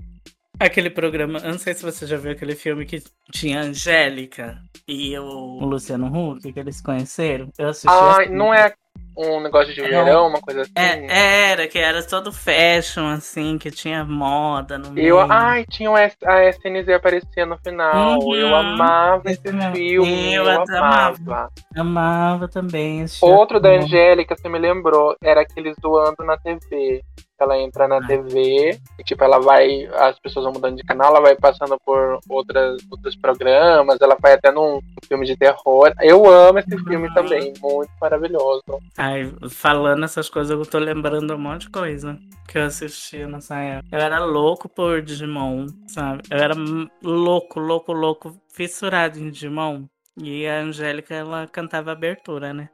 Aquele 0.59 0.89
programa, 0.89 1.39
eu 1.39 1.53
não 1.53 1.59
sei 1.59 1.75
se 1.75 1.85
você 1.85 2.07
já 2.07 2.17
viu 2.17 2.33
aquele 2.33 2.57
filme 2.57 2.87
que 2.87 3.03
tinha 3.31 3.61
a 3.61 3.65
Angélica 3.65 4.59
e 4.89 5.17
o 5.19 5.61
Luciano 5.61 6.07
Huck, 6.07 6.51
que 6.51 6.59
eles 6.59 6.81
conheceram. 6.81 7.51
Eu 7.59 7.69
assisti 7.69 7.89
Ai, 7.89 8.25
assim. 8.25 8.35
não 8.35 8.55
é. 8.55 8.73
Um 9.17 9.41
negócio 9.41 9.75
de 9.75 9.81
verão, 9.81 10.29
uma 10.29 10.41
coisa 10.41 10.63
assim. 10.63 10.73
É, 10.77 11.51
era, 11.51 11.67
que 11.67 11.79
era 11.79 12.03
todo 12.03 12.33
fashion, 12.33 13.07
assim, 13.09 13.59
que 13.59 13.71
tinha 13.71 14.05
moda 14.05 14.77
no 14.79 14.87
Eu, 14.89 14.93
meio. 14.93 15.21
ai, 15.33 15.65
tinha 15.71 15.91
um 15.91 15.95
a 15.97 16.05
SNZ 16.51 16.89
aparecia 16.95 17.47
no 17.47 17.57
final. 17.59 18.19
Uhum. 18.21 18.35
Eu 18.35 18.55
amava 18.55 19.31
esse 19.31 19.41
filme. 19.73 20.33
eu 20.35 20.45
Eu, 20.45 20.51
amava. 20.51 21.17
amava. 21.19 21.51
Amava 21.77 22.49
também. 22.49 23.03
esse 23.03 23.25
Outro 23.25 23.59
da 23.61 23.71
filme. 23.71 23.85
Angélica, 23.85 24.37
você 24.37 24.49
me 24.49 24.59
lembrou, 24.59 25.17
era 25.23 25.41
aquele 25.43 25.75
zoando 25.81 26.25
na 26.25 26.37
TV. 26.37 27.03
Ela 27.39 27.59
entra 27.59 27.87
na 27.87 27.99
Ah. 27.99 28.07
TV 28.07 28.79
e, 28.99 29.05
tipo, 29.05 29.23
ela 29.23 29.39
vai. 29.39 29.87
As 29.99 30.19
pessoas 30.19 30.45
vão 30.47 30.55
mudando 30.55 30.77
de 30.77 30.83
canal, 30.85 31.11
ela 31.11 31.21
vai 31.21 31.37
passando 31.37 31.77
por 31.85 32.19
outras, 32.31 32.79
outros 32.91 33.15
programas, 33.15 34.01
ela 34.01 34.17
vai 34.19 34.33
até 34.33 34.51
num 34.51 34.81
filme 35.07 35.27
de 35.27 35.37
terror. 35.37 35.93
Eu 36.01 36.25
amo 36.31 36.59
esse 36.61 36.71
filme 36.85 37.09
Uhum. 37.09 37.15
também, 37.15 37.53
muito 37.61 37.91
maravilhoso. 38.01 38.63
Ai, 39.07 39.33
falando 39.51 40.05
essas 40.05 40.29
coisas, 40.29 40.51
eu 40.59 40.67
tô 40.67 40.79
lembrando 40.79 41.35
um 41.35 41.39
monte 41.39 41.63
de 41.63 41.71
coisa 41.71 42.19
que 42.49 42.59
eu 42.59 42.65
assistia 42.65 43.29
nessa 43.29 43.57
época. 43.57 43.97
Eu 43.97 44.01
era 44.03 44.19
louco 44.25 44.69
por 44.69 45.01
Digimon, 45.03 45.67
sabe? 45.87 46.23
Eu 46.31 46.39
era 46.39 46.55
louco, 47.03 47.61
louco, 47.61 47.93
louco, 47.93 48.41
fissurado 48.53 49.19
em 49.19 49.31
Digimon. 49.31 49.85
E 50.21 50.47
a 50.47 50.61
Angélica, 50.61 51.15
ela 51.15 51.47
cantava 51.47 51.93
abertura, 51.93 52.53
né? 52.53 52.69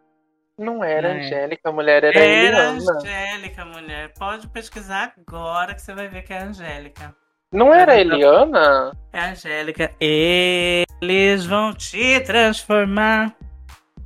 Não 0.59 0.83
era 0.83 1.09
É. 1.09 1.19
Angélica, 1.27 1.69
a 1.69 1.73
mulher 1.73 2.05
era, 2.05 2.17
Era 2.19 2.25
Eliana. 2.25 2.93
Angélica, 2.99 3.65
mulher. 3.65 4.13
Pode 4.19 4.47
pesquisar 4.49 5.13
agora 5.27 5.75
que 5.75 5.83
você 5.83 5.93
vai 5.95 6.09
ver 6.09 6.23
que 6.23 6.33
é 6.33 6.39
a 6.39 6.45
Angélica. 6.45 7.15
Não 7.53 7.75
era 7.75 7.93
Era- 7.95 8.01
Eliana? 8.01 8.93
É 9.13 9.19
a 9.19 9.31
Angélica. 9.33 9.91
Eles 10.01 11.45
vão 11.45 11.73
te 11.75 12.21
transformar 12.21 13.35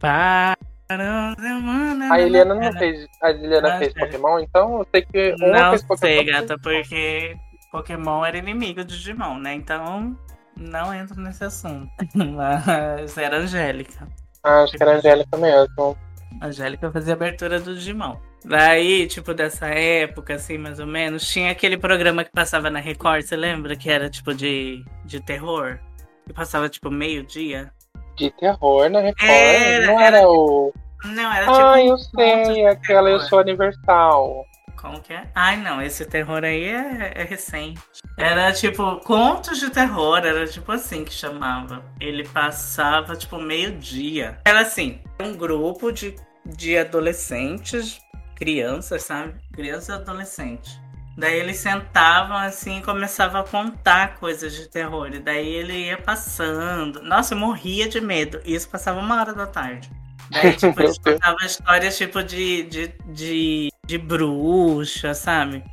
para. 0.01 0.57
A 0.89 2.21
Eliana 2.21 2.55
não 2.55 2.73
fez. 2.73 3.07
A 3.23 3.29
Ah, 3.31 3.79
fez. 3.79 3.93
Pokémon, 3.95 4.39
então 4.41 4.79
eu 4.79 4.87
sei 4.93 5.03
que 5.03 5.35
uma 5.41 5.49
Não 5.63 5.71
fez 5.71 5.83
Pokémon. 5.83 5.97
sei, 5.99 6.25
gata, 6.25 6.59
porque 6.59 7.37
Pokémon 7.73 8.25
era 8.25 8.39
inimigo 8.39 8.85
de 8.85 8.97
Digimon, 8.97 9.39
né? 9.39 9.55
Então 9.55 10.17
não 10.57 10.95
entro 10.95 11.21
nesse 11.21 11.45
assunto. 11.45 11.91
Mas 12.15 13.19
era 13.19 13.39
Angélica. 13.39 14.07
Ah, 14.43 14.63
acho 14.63 14.77
que 14.77 14.83
era 14.83 14.97
Angélica 14.97 15.37
mesmo. 15.37 15.97
A 16.41 16.47
Angélica 16.47 16.91
fazia 16.93 17.15
abertura 17.15 17.59
do 17.61 17.75
Digimon. 17.75 18.17
Daí, 18.45 19.09
tipo, 19.09 19.35
dessa 19.35 19.67
época, 19.67 20.35
assim, 20.35 20.57
mais 20.57 20.79
ou 20.79 20.87
menos, 20.87 21.27
tinha 21.29 21.51
aquele 21.51 21.77
programa 21.77 22.23
que 22.23 22.31
passava 22.31 22.71
na 22.71 22.79
Record, 22.79 23.23
você 23.23 23.35
lembra? 23.35 23.75
Que 23.75 23.91
era 23.91 24.09
tipo 24.09 24.33
de, 24.33 24.85
de 25.05 25.21
terror? 25.21 25.81
Que 26.27 26.33
passava 26.33 26.69
tipo 26.69 26.89
meio-dia. 26.91 27.73
De 28.17 28.31
terror 28.31 28.89
na 28.89 29.01
Record. 29.01 29.31
Era, 29.31 29.87
não 29.87 30.01
era 30.01 30.17
era 30.19 30.29
o. 30.29 30.73
Não, 31.05 31.33
era 31.33 31.47
tipo. 31.47 31.59
Ah, 31.59 31.83
eu 31.83 31.99
sei, 31.99 32.67
aquela 32.67 33.11
Eu 33.11 33.17
terror. 33.19 33.29
Sou 33.29 33.41
Universal. 33.41 34.47
Como 34.77 35.01
que 35.01 35.13
é? 35.13 35.27
Ai, 35.35 35.57
não, 35.57 35.81
esse 35.83 36.05
terror 36.05 36.45
aí 36.45 36.65
é, 36.65 37.13
é 37.17 37.25
recente. 37.25 37.81
Era 38.19 38.53
tipo 38.53 39.01
contos 39.01 39.59
de 39.59 39.71
terror, 39.71 40.19
era 40.19 40.47
tipo 40.47 40.71
assim 40.71 41.05
que 41.05 41.13
chamava. 41.13 41.83
Ele 41.99 42.27
passava 42.29 43.17
tipo 43.17 43.39
meio-dia. 43.39 44.39
Era 44.45 44.61
assim, 44.61 45.01
um 45.21 45.35
grupo 45.35 45.91
de, 45.91 46.15
de 46.45 46.77
adolescentes, 46.79 47.99
crianças, 48.37 49.03
sabe? 49.03 49.35
Crianças 49.53 49.89
e 49.89 49.93
adolescentes. 49.93 50.81
Daí 51.17 51.39
eles 51.41 51.57
sentavam 51.57 52.37
assim 52.37 52.79
e 52.79 52.83
começavam 52.83 53.41
a 53.41 53.45
contar 53.45 54.17
coisas 54.17 54.55
de 54.55 54.69
terror. 54.69 55.09
E 55.15 55.19
daí 55.19 55.49
ele 55.49 55.87
ia 55.87 55.97
passando. 55.97 57.03
Nossa, 57.03 57.33
eu 57.33 57.39
morria 57.39 57.89
de 57.89 58.01
medo. 58.01 58.41
E 58.45 58.55
isso 58.55 58.69
passava 58.69 59.01
uma 59.01 59.19
hora 59.19 59.33
da 59.33 59.47
tarde. 59.47 59.91
Daí, 60.31 60.53
tipo, 60.57 60.79
eles 60.81 60.99
contavam 60.99 61.47
histórias 61.47 61.97
tipo 61.97 62.23
de, 62.23 62.65
de, 62.65 62.95
de, 63.07 63.69
de 63.87 63.99
bruxa, 63.99 65.15
sabe? 65.15 65.65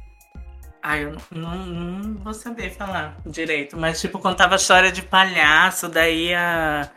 Ai, 0.81 1.05
eu 1.05 1.17
não, 1.31 1.65
não, 1.65 2.15
vou 2.15 2.33
saber 2.33 2.69
falar 2.69 3.17
direito, 3.25 3.77
mas 3.77 4.01
tipo, 4.01 4.19
contava 4.19 4.55
história 4.55 4.91
de 4.91 5.01
palhaço, 5.01 5.87
daí 5.87 6.33
a... 6.33 6.89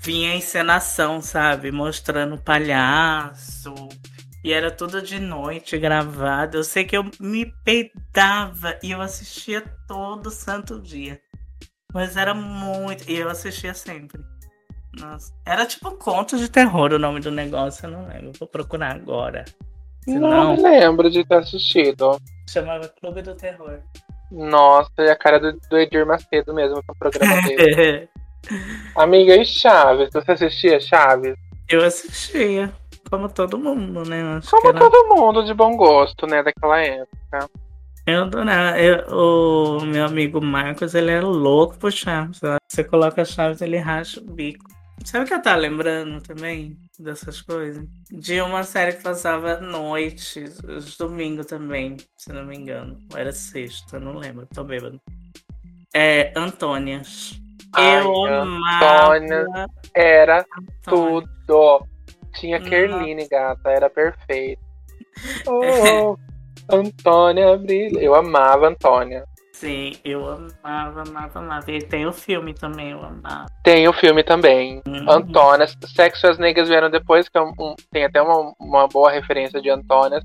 vinha 0.00 0.32
a 0.32 0.34
encenação, 0.34 1.20
sabe? 1.20 1.70
Mostrando 1.70 2.38
palhaço. 2.38 3.74
E 4.44 4.52
era 4.52 4.70
tudo 4.70 5.02
de 5.02 5.18
noite 5.18 5.76
gravado. 5.78 6.58
Eu 6.58 6.64
sei 6.64 6.84
que 6.84 6.96
eu 6.96 7.04
me 7.20 7.52
peidava 7.64 8.78
e 8.82 8.92
eu 8.92 9.00
assistia 9.00 9.62
todo 9.86 10.30
santo 10.30 10.80
dia. 10.80 11.20
Mas 11.92 12.16
era 12.16 12.34
muito. 12.34 13.10
E 13.10 13.16
eu 13.18 13.28
assistia 13.28 13.74
sempre. 13.74 14.22
Nossa. 14.98 15.32
Era 15.44 15.66
tipo 15.66 15.90
conto 15.92 16.36
de 16.36 16.48
terror 16.48 16.92
o 16.92 16.98
nome 16.98 17.20
do 17.20 17.30
negócio, 17.30 17.86
eu 17.86 17.90
não 17.90 18.06
lembro. 18.06 18.32
Vou 18.38 18.48
procurar 18.48 18.94
agora. 18.94 19.44
Se 20.04 20.18
Não 20.18 20.56
me 20.56 20.62
lembro 20.62 21.10
de 21.10 21.24
ter 21.24 21.34
assistido. 21.36 22.18
chamava 22.48 22.88
Clube 22.88 23.22
do 23.22 23.34
Terror. 23.34 23.80
Nossa, 24.30 24.90
e 24.98 25.10
a 25.10 25.16
cara 25.16 25.38
do, 25.38 25.58
do 25.68 25.78
Edir 25.78 26.06
Macedo 26.06 26.54
mesmo 26.54 26.82
com 26.84 26.92
o 26.92 26.98
programa 26.98 27.42
dele. 27.42 28.08
Amiga, 28.96 29.36
e 29.36 29.44
Chaves? 29.44 30.10
Você 30.12 30.32
assistia 30.32 30.80
Chaves? 30.80 31.34
eu 31.68 31.84
assistia. 31.84 32.72
Como 33.10 33.28
todo 33.28 33.58
mundo, 33.58 34.02
né? 34.08 34.36
Acho 34.36 34.50
Como 34.50 34.68
era... 34.68 34.78
todo 34.78 35.08
mundo 35.08 35.44
de 35.44 35.54
bom 35.54 35.76
gosto, 35.76 36.26
né, 36.26 36.42
daquela 36.42 36.80
época. 36.80 37.48
Eu 38.06 38.22
adorava. 38.22 38.78
Eu- 38.78 39.78
o 39.80 39.84
meu 39.84 40.04
amigo 40.04 40.40
Marcos, 40.40 40.94
ele 40.94 41.10
era 41.10 41.26
louco 41.26 41.76
por 41.78 41.92
Chaves. 41.92 42.40
Você 42.68 42.84
coloca 42.84 43.24
Chaves, 43.24 43.60
ele 43.60 43.76
racha 43.76 44.20
o 44.20 44.24
bico. 44.24 44.64
Sabe 45.04 45.24
o 45.24 45.28
que 45.28 45.34
eu 45.34 45.40
tava 45.42 45.58
lembrando 45.58 46.20
também 46.20 46.76
dessas 46.98 47.40
coisas? 47.40 47.86
De 48.10 48.40
uma 48.40 48.64
série 48.64 48.94
que 48.94 49.02
passava 49.02 49.52
à 49.52 49.60
noite, 49.60 50.44
os 50.66 50.96
domingos 50.96 51.46
também, 51.46 51.96
se 52.16 52.32
não 52.32 52.44
me 52.44 52.56
engano. 52.56 52.98
Ou 53.12 53.18
era 53.18 53.30
sexta, 53.32 54.00
não 54.00 54.16
lembro, 54.18 54.46
tô 54.52 54.64
bêbado. 54.64 55.00
É, 55.94 56.32
Antônias. 56.36 57.40
Ai, 57.74 58.02
eu 58.02 58.24
amava. 58.24 59.16
Antônias. 59.16 59.46
Era 59.94 60.44
Antônias. 60.86 61.28
tudo. 61.46 61.86
Tinha. 62.40 62.60
Kerline, 62.60 63.26
gata, 63.28 63.70
era 63.70 63.88
perfeito. 63.90 64.62
Oh, 65.48 66.16
Antônia 66.70 67.56
Brilha. 67.56 67.98
Eu 68.00 68.14
amava 68.14 68.68
Antônia. 68.68 69.24
Sim, 69.52 69.96
eu 70.04 70.24
amava, 70.28 71.02
amava, 71.02 71.38
amava. 71.40 71.70
E 71.72 71.80
tem 71.82 72.06
o 72.06 72.12
filme 72.12 72.54
também, 72.54 72.90
eu 72.92 73.02
amava. 73.02 73.46
Tem 73.64 73.88
o 73.88 73.92
filme 73.92 74.22
também. 74.22 74.80
Uhum. 74.86 75.10
Antônias. 75.10 75.76
Sexo 75.96 76.26
e 76.26 76.30
as 76.30 76.38
Negras 76.38 76.68
vieram 76.68 76.88
depois, 76.88 77.28
que 77.28 77.36
é 77.36 77.40
um- 77.42 77.52
um- 77.58 77.74
tem 77.90 78.04
até 78.04 78.22
uma, 78.22 78.52
uma 78.60 78.86
boa 78.86 79.10
referência 79.10 79.60
de 79.60 79.68
Antônias. 79.68 80.22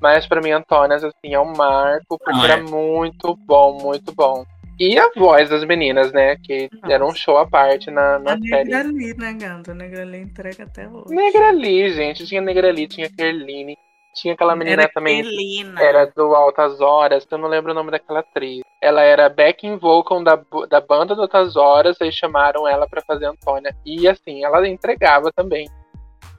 Mas 0.00 0.26
pra 0.26 0.40
mim, 0.40 0.52
Antônias, 0.52 1.02
assim, 1.02 1.34
é 1.34 1.40
um 1.40 1.52
marco, 1.56 2.16
porque 2.18 2.30
Não, 2.30 2.44
era 2.44 2.58
é. 2.58 2.62
muito 2.62 3.34
bom, 3.46 3.78
muito 3.82 4.12
bom. 4.14 4.44
E 4.78 4.98
a 4.98 5.10
voz 5.16 5.48
das 5.48 5.64
meninas, 5.64 6.12
né? 6.12 6.36
Que 6.36 6.68
Nossa. 6.72 6.92
era 6.92 7.06
um 7.06 7.14
show 7.14 7.38
à 7.38 7.46
parte 7.46 7.90
na, 7.90 8.18
na 8.18 8.34
A 8.34 8.38
série. 8.38 8.70
Negrali, 8.70 9.16
né, 9.16 9.32
gata? 9.32 9.72
A 9.72 9.74
Negrali 9.74 10.18
entrega 10.18 10.64
até 10.64 10.88
hoje. 10.88 11.14
Negrali, 11.14 11.92
gente. 11.92 12.26
Tinha 12.26 12.40
Negrali, 12.40 12.86
tinha 12.86 13.08
Kerline. 13.08 13.78
Tinha 14.14 14.32
aquela 14.32 14.56
menina 14.56 14.82
Era 14.82 14.92
também. 14.92 15.22
Kelina. 15.22 15.80
Era 15.80 16.06
do 16.06 16.34
Altas 16.34 16.80
Horas, 16.80 17.26
eu 17.30 17.36
não 17.36 17.48
lembro 17.48 17.72
o 17.72 17.74
nome 17.74 17.90
daquela 17.90 18.20
atriz. 18.20 18.62
Ela 18.80 19.02
era 19.02 19.28
backing 19.28 19.76
vocal 19.76 20.24
da, 20.24 20.40
da 20.68 20.80
banda 20.80 21.14
do 21.14 21.22
Altas 21.22 21.54
Horas, 21.54 22.00
aí 22.00 22.10
chamaram 22.10 22.66
ela 22.66 22.88
pra 22.88 23.02
fazer 23.02 23.26
Antônia. 23.26 23.76
E 23.84 24.08
assim, 24.08 24.42
ela 24.42 24.66
entregava 24.66 25.30
também. 25.32 25.68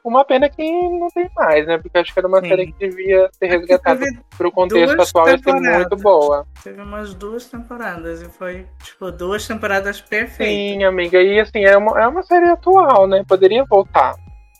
Uma 0.07 0.23
pena 0.23 0.47
que 0.47 0.63
não 0.63 1.09
tem 1.09 1.29
mais, 1.35 1.67
né? 1.67 1.77
Porque 1.77 1.97
acho 1.97 2.13
que 2.13 2.17
era 2.19 2.29
uma 2.29 2.39
Sim. 2.39 2.47
série 2.47 2.71
que 2.71 2.87
devia 2.87 3.29
ser 3.33 3.47
resgatada 3.47 4.05
pro 4.37 4.49
contexto 4.49 5.01
atual 5.01 5.27
e 5.27 5.37
ser 5.37 5.53
muito 5.53 5.97
boa. 5.97 6.47
teve 6.63 6.81
umas 6.81 7.13
duas 7.13 7.43
temporadas 7.47 8.21
e 8.21 8.29
foi, 8.29 8.65
tipo, 8.81 9.11
duas 9.11 9.45
temporadas 9.45 9.99
perfeitas. 9.99 10.47
Sim, 10.47 10.85
amiga. 10.85 11.21
E 11.21 11.41
assim, 11.41 11.65
é 11.65 11.75
uma, 11.75 12.01
é 12.01 12.07
uma 12.07 12.23
série 12.23 12.47
atual, 12.47 13.05
né? 13.05 13.21
Poderia 13.27 13.65
voltar. 13.65 14.15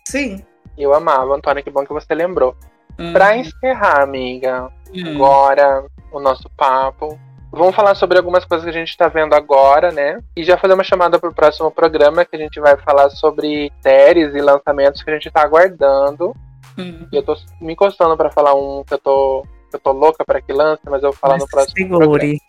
Sim. 0.06 0.44
Eu 0.78 0.94
amava, 0.94 1.34
Antônia, 1.34 1.64
que 1.64 1.72
bom 1.72 1.86
que 1.86 1.94
você 1.94 2.14
lembrou. 2.14 2.54
Hum, 3.00 3.14
Pra 3.14 3.38
encerrar, 3.38 4.02
amiga, 4.02 4.70
hum. 4.94 5.16
agora 5.16 5.86
o 6.12 6.20
nosso 6.20 6.50
papo. 6.58 7.18
Vamos 7.58 7.76
falar 7.76 7.96
sobre 7.96 8.18
algumas 8.18 8.46
coisas 8.46 8.64
que 8.64 8.70
a 8.70 8.80
gente 8.80 8.96
tá 8.96 9.08
vendo 9.08 9.34
agora, 9.34 9.92
né? 9.92 10.20
E 10.36 10.44
já 10.44 10.58
fazer 10.58 10.74
uma 10.76 10.84
chamada 10.84 11.20
pro 11.20 11.34
próximo 11.34 11.72
programa, 11.72 12.24
que 12.24 12.36
a 12.36 12.40
gente 12.40 12.60
vai 12.60 12.78
falar 12.78 13.10
sobre 13.10 13.72
séries 13.82 14.34
e 14.36 14.42
lançamentos 14.42 15.02
que 15.04 15.10
a 15.10 15.14
gente 15.14 15.32
tá 15.32 15.42
aguardando. 15.42 16.36
Hum. 16.78 17.08
E 17.12 17.16
eu 17.18 17.24
tô 17.24 17.36
me 17.60 17.74
encostando 17.74 18.16
pra 18.16 18.30
falar 18.32 18.54
um 18.54 18.84
que 18.84 18.94
eu 18.94 19.00
tô, 19.00 19.44
que 19.70 19.76
eu 19.76 19.80
tô 19.80 19.92
louca 19.92 20.24
pra 20.24 20.40
que 20.40 20.54
lance, 20.54 20.82
mas 20.86 21.02
eu 21.02 21.12
vou 21.12 21.20
falar 21.20 21.34
Mas 21.34 21.44
no 21.44 21.50
próximo 21.50 21.76
segure. 21.76 22.00
programa. 22.00 22.40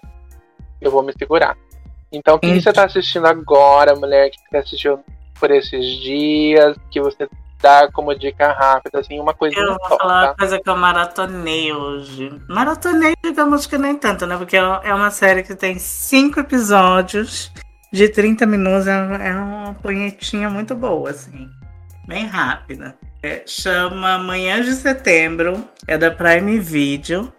Eu 0.80 0.90
vou 0.90 1.02
me 1.02 1.12
segurar. 1.18 1.56
Então, 2.12 2.36
o 2.36 2.38
que, 2.38 2.46
Hum. 2.46 2.60
você 2.60 2.72
tá 2.72 2.84
assistindo 2.84 3.26
agora, 3.26 3.94
mulher? 3.96 4.30
Que 4.30 4.38
você 4.50 4.56
assistiu 4.58 5.00
por 5.40 5.50
esses 5.50 5.84
dias? 6.00 6.76
Que 6.90 7.00
você 7.00 7.28
dá 7.60 7.90
como 7.92 8.14
dica 8.14 8.52
rápida, 8.52 9.00
assim, 9.00 9.18
uma 9.18 9.34
coisinha 9.34 9.62
Eu 9.62 9.76
vou 9.76 9.98
falar 9.98 10.22
tá? 10.22 10.28
uma 10.28 10.36
coisa 10.36 10.60
que 10.60 10.68
eu 10.68 10.76
maratonei 10.76 11.72
hoje. 11.72 12.40
Maratonei, 12.48 13.14
digamos 13.22 13.66
que 13.66 13.76
nem 13.76 13.96
tanto, 13.96 14.26
né? 14.26 14.36
Porque 14.36 14.56
é 14.56 14.94
uma 14.94 15.10
série 15.10 15.42
que 15.42 15.54
tem 15.54 15.78
cinco 15.78 16.40
episódios 16.40 17.52
de 17.92 18.08
30 18.08 18.46
minutos. 18.46 18.86
É 18.86 19.28
é 19.28 19.34
uma 19.34 19.74
punhetinha 19.74 20.48
muito 20.48 20.74
boa, 20.74 21.10
assim. 21.10 21.48
Bem 22.06 22.26
rápida. 22.26 22.96
É, 23.22 23.42
chama 23.46 24.16
Manhã 24.18 24.62
de 24.62 24.72
Setembro, 24.72 25.64
é 25.86 25.98
da 25.98 26.10
Prime 26.10 26.58
Video. 26.58 27.32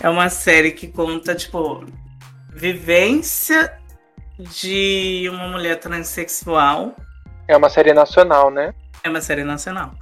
É 0.00 0.08
uma 0.08 0.28
série 0.28 0.72
que 0.72 0.88
conta, 0.88 1.34
tipo, 1.34 1.84
vivência 2.48 3.72
de 4.38 5.28
uma 5.30 5.48
mulher 5.48 5.78
transexual. 5.78 6.96
É 7.46 7.56
uma 7.56 7.68
série 7.68 7.92
nacional, 7.92 8.50
né? 8.50 8.74
É 9.06 9.08
uma 9.08 9.20
série 9.20 9.44
nacional. 9.44 9.94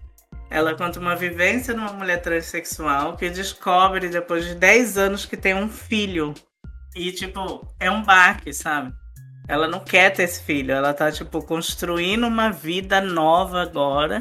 Ela 0.48 0.74
conta 0.74 0.98
uma 0.98 1.14
vivência 1.14 1.74
de 1.74 1.80
uma 1.80 1.92
mulher 1.92 2.22
transexual 2.22 3.18
que 3.18 3.28
descobre 3.28 4.08
depois 4.08 4.46
de 4.46 4.54
10 4.54 4.96
anos 4.96 5.26
que 5.26 5.36
tem 5.36 5.54
um 5.54 5.68
filho. 5.68 6.32
E, 6.96 7.12
tipo, 7.12 7.68
é 7.78 7.90
um 7.90 8.02
baque, 8.02 8.50
sabe? 8.54 8.94
Ela 9.46 9.68
não 9.68 9.80
quer 9.80 10.08
ter 10.08 10.22
esse 10.22 10.42
filho. 10.42 10.72
Ela 10.72 10.94
tá, 10.94 11.12
tipo, 11.12 11.42
construindo 11.44 12.26
uma 12.26 12.50
vida 12.50 12.98
nova 12.98 13.60
agora. 13.60 14.20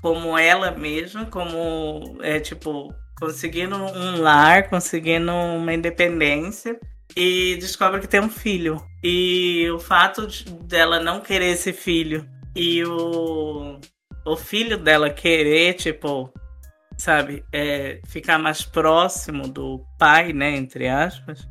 Como 0.00 0.38
ela 0.38 0.70
mesma, 0.70 1.26
como, 1.26 2.16
é, 2.22 2.40
tipo, 2.40 2.90
conseguindo 3.20 3.76
um 3.76 4.22
lar, 4.22 4.70
conseguindo 4.70 5.30
uma 5.32 5.74
independência. 5.74 6.80
E 7.14 7.58
descobre 7.60 8.00
que 8.00 8.08
tem 8.08 8.20
um 8.20 8.30
filho. 8.30 8.82
E 9.04 9.68
o 9.70 9.78
fato 9.78 10.26
de, 10.26 10.44
dela 10.50 10.98
não 10.98 11.20
querer 11.20 11.50
esse 11.50 11.74
filho 11.74 12.26
e 12.58 12.84
o, 12.84 13.78
o 14.24 14.36
filho 14.36 14.78
dela 14.78 15.10
querer, 15.10 15.74
tipo, 15.74 16.32
sabe, 16.96 17.44
é, 17.52 18.00
ficar 18.06 18.38
mais 18.38 18.62
próximo 18.62 19.48
do 19.48 19.84
pai, 19.98 20.32
né, 20.32 20.56
entre 20.56 20.88
aspas, 20.88 21.46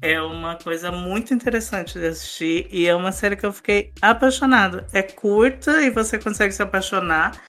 é 0.00 0.20
uma 0.20 0.56
coisa 0.56 0.92
muito 0.92 1.34
interessante 1.34 1.98
de 1.98 2.06
assistir 2.06 2.68
e 2.70 2.86
é 2.86 2.94
uma 2.94 3.10
série 3.10 3.36
que 3.36 3.44
eu 3.44 3.52
fiquei 3.52 3.92
apaixonada. 4.00 4.86
É 4.92 5.02
curta 5.02 5.82
e 5.82 5.90
você 5.90 6.18
consegue 6.18 6.52
se 6.52 6.62
apaixonar. 6.62 7.42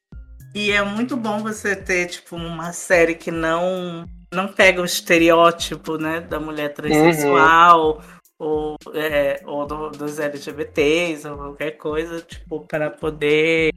E 0.55 0.71
é 0.71 0.81
muito 0.81 1.15
bom 1.15 1.39
você 1.39 1.75
ter, 1.75 2.07
tipo, 2.07 2.35
uma 2.35 2.73
série 2.73 3.13
que 3.13 3.29
não 3.29 4.05
não 4.31 4.47
pega 4.47 4.81
o 4.81 4.85
estereótipo, 4.85 5.97
né, 5.97 6.21
da 6.21 6.39
mulher 6.39 6.73
transexual 6.73 7.97
uhum. 7.97 7.97
ou, 8.37 8.77
é, 8.93 9.41
ou 9.43 9.65
do, 9.65 9.89
dos 9.89 10.19
LGBTs 10.19 11.27
ou 11.27 11.37
qualquer 11.37 11.71
coisa, 11.71 12.21
tipo, 12.21 12.59
para 12.67 12.91
poder 12.91 13.71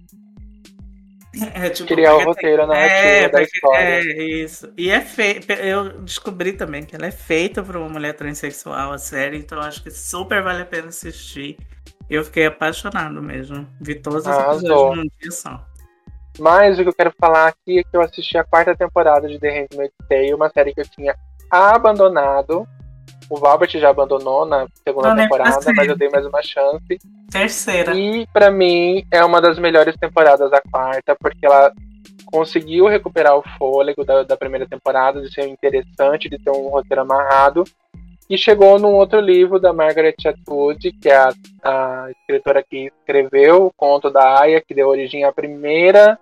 é, 1.54 1.70
tipo, 1.70 1.88
criar 1.88 2.14
o 2.14 2.24
roteiro 2.24 2.66
na 2.66 2.76
é, 2.76 3.28
da 3.28 3.42
história. 3.42 3.78
É, 3.78 4.22
isso. 4.22 4.72
E 4.76 4.90
é 4.90 5.00
feito. 5.00 5.50
Eu 5.50 6.00
descobri 6.02 6.52
também 6.52 6.84
que 6.84 6.94
ela 6.94 7.06
é 7.06 7.10
feita 7.10 7.62
por 7.62 7.76
uma 7.76 7.88
mulher 7.88 8.14
transexual, 8.14 8.92
a 8.92 8.98
série, 8.98 9.38
então 9.38 9.58
acho 9.60 9.82
que 9.82 9.90
super 9.90 10.42
vale 10.42 10.62
a 10.62 10.66
pena 10.66 10.88
assistir. 10.88 11.56
Eu 12.10 12.24
fiquei 12.24 12.46
apaixonado 12.46 13.22
mesmo. 13.22 13.66
Vi 13.80 13.94
todos 13.94 14.26
os 14.26 14.36
episódios 14.36 14.96
num 14.96 15.08
dia 15.20 15.30
só. 15.30 15.64
Mas 16.38 16.78
o 16.78 16.82
que 16.82 16.88
eu 16.88 16.94
quero 16.94 17.12
falar 17.18 17.48
aqui 17.48 17.78
é 17.78 17.82
que 17.82 17.96
eu 17.96 18.00
assisti 18.00 18.36
a 18.36 18.44
quarta 18.44 18.76
temporada 18.76 19.28
de 19.28 19.38
The 19.38 19.50
Handmaid's 19.50 19.96
Tale, 20.08 20.34
uma 20.34 20.50
série 20.50 20.74
que 20.74 20.80
eu 20.80 20.88
tinha 20.88 21.14
abandonado. 21.50 22.66
O 23.28 23.36
Valbert 23.36 23.70
já 23.70 23.90
abandonou 23.90 24.44
na 24.44 24.66
segunda 24.86 25.10
Não, 25.10 25.16
temporada, 25.16 25.72
mas 25.74 25.88
eu 25.88 25.96
dei 25.96 26.08
mais 26.08 26.26
uma 26.26 26.42
chance. 26.42 26.98
Terceira. 27.32 27.94
E 27.94 28.26
para 28.26 28.50
mim 28.50 29.04
é 29.10 29.24
uma 29.24 29.40
das 29.40 29.58
melhores 29.58 29.96
temporadas 29.96 30.52
a 30.52 30.60
quarta, 30.60 31.16
porque 31.18 31.46
ela 31.46 31.72
conseguiu 32.26 32.86
recuperar 32.86 33.36
o 33.36 33.44
fôlego 33.56 34.04
da, 34.04 34.22
da 34.22 34.36
primeira 34.36 34.66
temporada, 34.66 35.22
de 35.22 35.32
ser 35.32 35.48
interessante, 35.48 36.28
de 36.28 36.38
ter 36.38 36.50
um 36.50 36.68
roteiro 36.68 37.00
amarrado. 37.00 37.64
E 38.28 38.36
chegou 38.36 38.78
num 38.78 38.92
outro 38.92 39.18
livro 39.18 39.58
da 39.58 39.72
Margaret 39.72 40.14
Atwood, 40.24 40.92
que 40.92 41.08
é 41.08 41.16
a, 41.16 41.32
a 41.64 42.10
escritora 42.10 42.62
que 42.62 42.86
escreveu 42.98 43.66
o 43.66 43.72
conto 43.74 44.10
da 44.10 44.40
Aya, 44.40 44.60
que 44.60 44.74
deu 44.74 44.88
origem 44.88 45.24
à 45.24 45.32
primeira, 45.32 46.18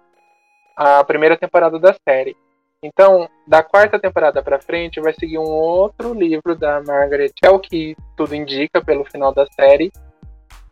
à 0.76 1.02
primeira 1.04 1.36
temporada 1.36 1.78
da 1.78 1.94
série. 2.08 2.36
Então, 2.82 3.28
da 3.46 3.62
quarta 3.62 3.98
temporada 3.98 4.42
para 4.42 4.60
frente, 4.60 5.00
vai 5.00 5.12
seguir 5.12 5.38
um 5.38 5.50
outro 5.50 6.14
livro 6.14 6.56
da 6.56 6.82
Margaret, 6.82 7.32
é 7.42 7.50
o 7.50 7.58
que 7.58 7.94
tudo 8.16 8.34
indica 8.34 8.82
pelo 8.82 9.04
final 9.04 9.34
da 9.34 9.46
série, 9.52 9.92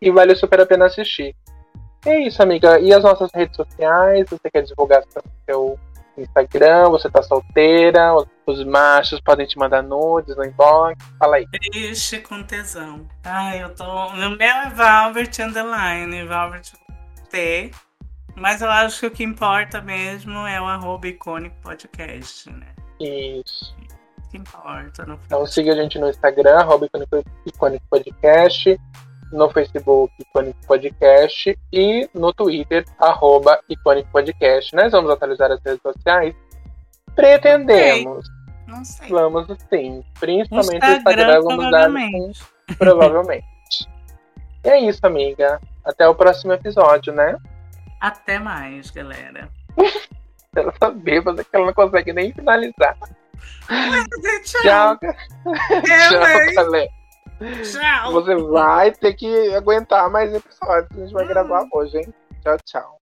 e 0.01 0.11
vale 0.11 0.35
super 0.35 0.61
a 0.61 0.67
pena 0.67 0.87
assistir. 0.87 1.35
É 2.07 2.21
isso, 2.21 2.43
amiga. 2.43 2.79
E 2.79 2.93
as 2.93 3.03
nossas 3.03 3.31
redes 3.35 3.57
sociais? 3.57 4.27
Você 4.31 4.51
quer 4.51 4.63
divulgar 4.63 5.03
seu 5.45 5.79
Instagram? 6.17 6.91
Você 6.91 7.11
tá 7.11 7.23
solteira? 7.23 8.15
Os 8.47 8.65
machos 8.65 9.21
podem 9.21 9.47
te 9.47 9.59
mandar 9.59 9.83
nudes 9.83 10.37
no 10.37 10.45
inbox? 10.45 10.97
Fala 11.19 11.37
aí. 11.37 11.47
Ixi, 11.75 12.21
com 12.21 12.43
tesão. 12.43 13.07
Ai, 13.25 13.63
eu 13.63 13.75
tô. 13.75 14.11
Meu 14.13 14.37
é 14.41 14.71
Valbert 14.71 15.33
Underline, 15.41 16.25
Valbert 16.25 16.73
T. 17.31 17.73
Mas 18.37 18.63
eu 18.63 18.71
acho 18.71 19.01
que 19.01 19.07
o 19.07 19.11
que 19.11 19.25
importa 19.25 19.81
mesmo 19.81 20.47
é 20.47 20.61
o 20.61 20.65
arroba 20.65 21.09
icônico 21.09 21.57
podcast, 21.61 22.49
né? 22.51 22.69
Isso. 23.01 23.77
O 24.25 24.31
que 24.31 24.37
importa. 24.37 25.05
No 25.05 25.19
então 25.27 25.45
siga 25.45 25.73
a 25.73 25.77
gente 25.77 25.99
no 25.99 26.09
Instagram, 26.09 26.59
arroba 26.59 26.89
icônico 27.45 27.85
podcast, 27.91 28.79
no 29.33 29.51
Facebook 29.51 30.13
Icônico 30.21 30.59
Podcast 30.67 31.59
e 31.73 32.09
no 32.15 32.33
Twitter, 32.33 32.85
arroba 32.99 33.61
icônico 33.69 34.11
podcast. 34.11 34.75
Nós 34.75 34.93
vamos 34.93 35.11
atualizar 35.11 35.51
as 35.51 35.61
redes 35.63 35.83
sociais? 35.83 36.35
Pretendemos. 37.15 38.27
Não 38.67 38.85
sei. 38.85 39.09
Vamos 39.09 39.47
sim. 39.71 40.05
Principalmente 40.21 40.75
Instagram, 40.75 40.93
o 40.93 40.97
Instagram 40.97 41.43
vamos 41.43 41.71
dar 41.71 41.91
sim, 41.91 42.33
provavelmente. 42.77 43.47
e 44.65 44.69
é 44.69 44.81
isso, 44.81 45.01
amiga. 45.07 45.61
Até 45.85 46.07
o 46.07 46.15
próximo 46.15 46.53
episódio, 46.53 47.13
né? 47.13 47.37
Até 48.01 48.39
mais, 48.39 48.91
galera. 48.91 49.49
ela 50.55 50.73
tá 50.73 50.91
bêbada 50.91 51.43
que 51.43 51.51
ela 51.55 51.67
não 51.67 51.73
consegue 51.73 52.13
nem 52.13 52.33
finalizar. 52.33 52.97
tchau. 54.45 54.99
Tchau, 54.99 54.99
tchau 54.99 56.55
galera. 56.55 56.98
Tchau. 57.39 58.13
Você 58.13 58.35
vai 58.35 58.91
ter 58.93 59.15
que 59.15 59.55
aguentar 59.55 60.11
mais 60.11 60.35
episódios 60.35 60.89
que 60.89 61.01
a 61.01 61.05
gente 61.05 61.13
vai 61.13 61.27
gravar 61.27 61.67
hoje, 61.73 61.99
hein? 61.99 62.15
Tchau, 62.43 62.57
tchau. 62.65 62.98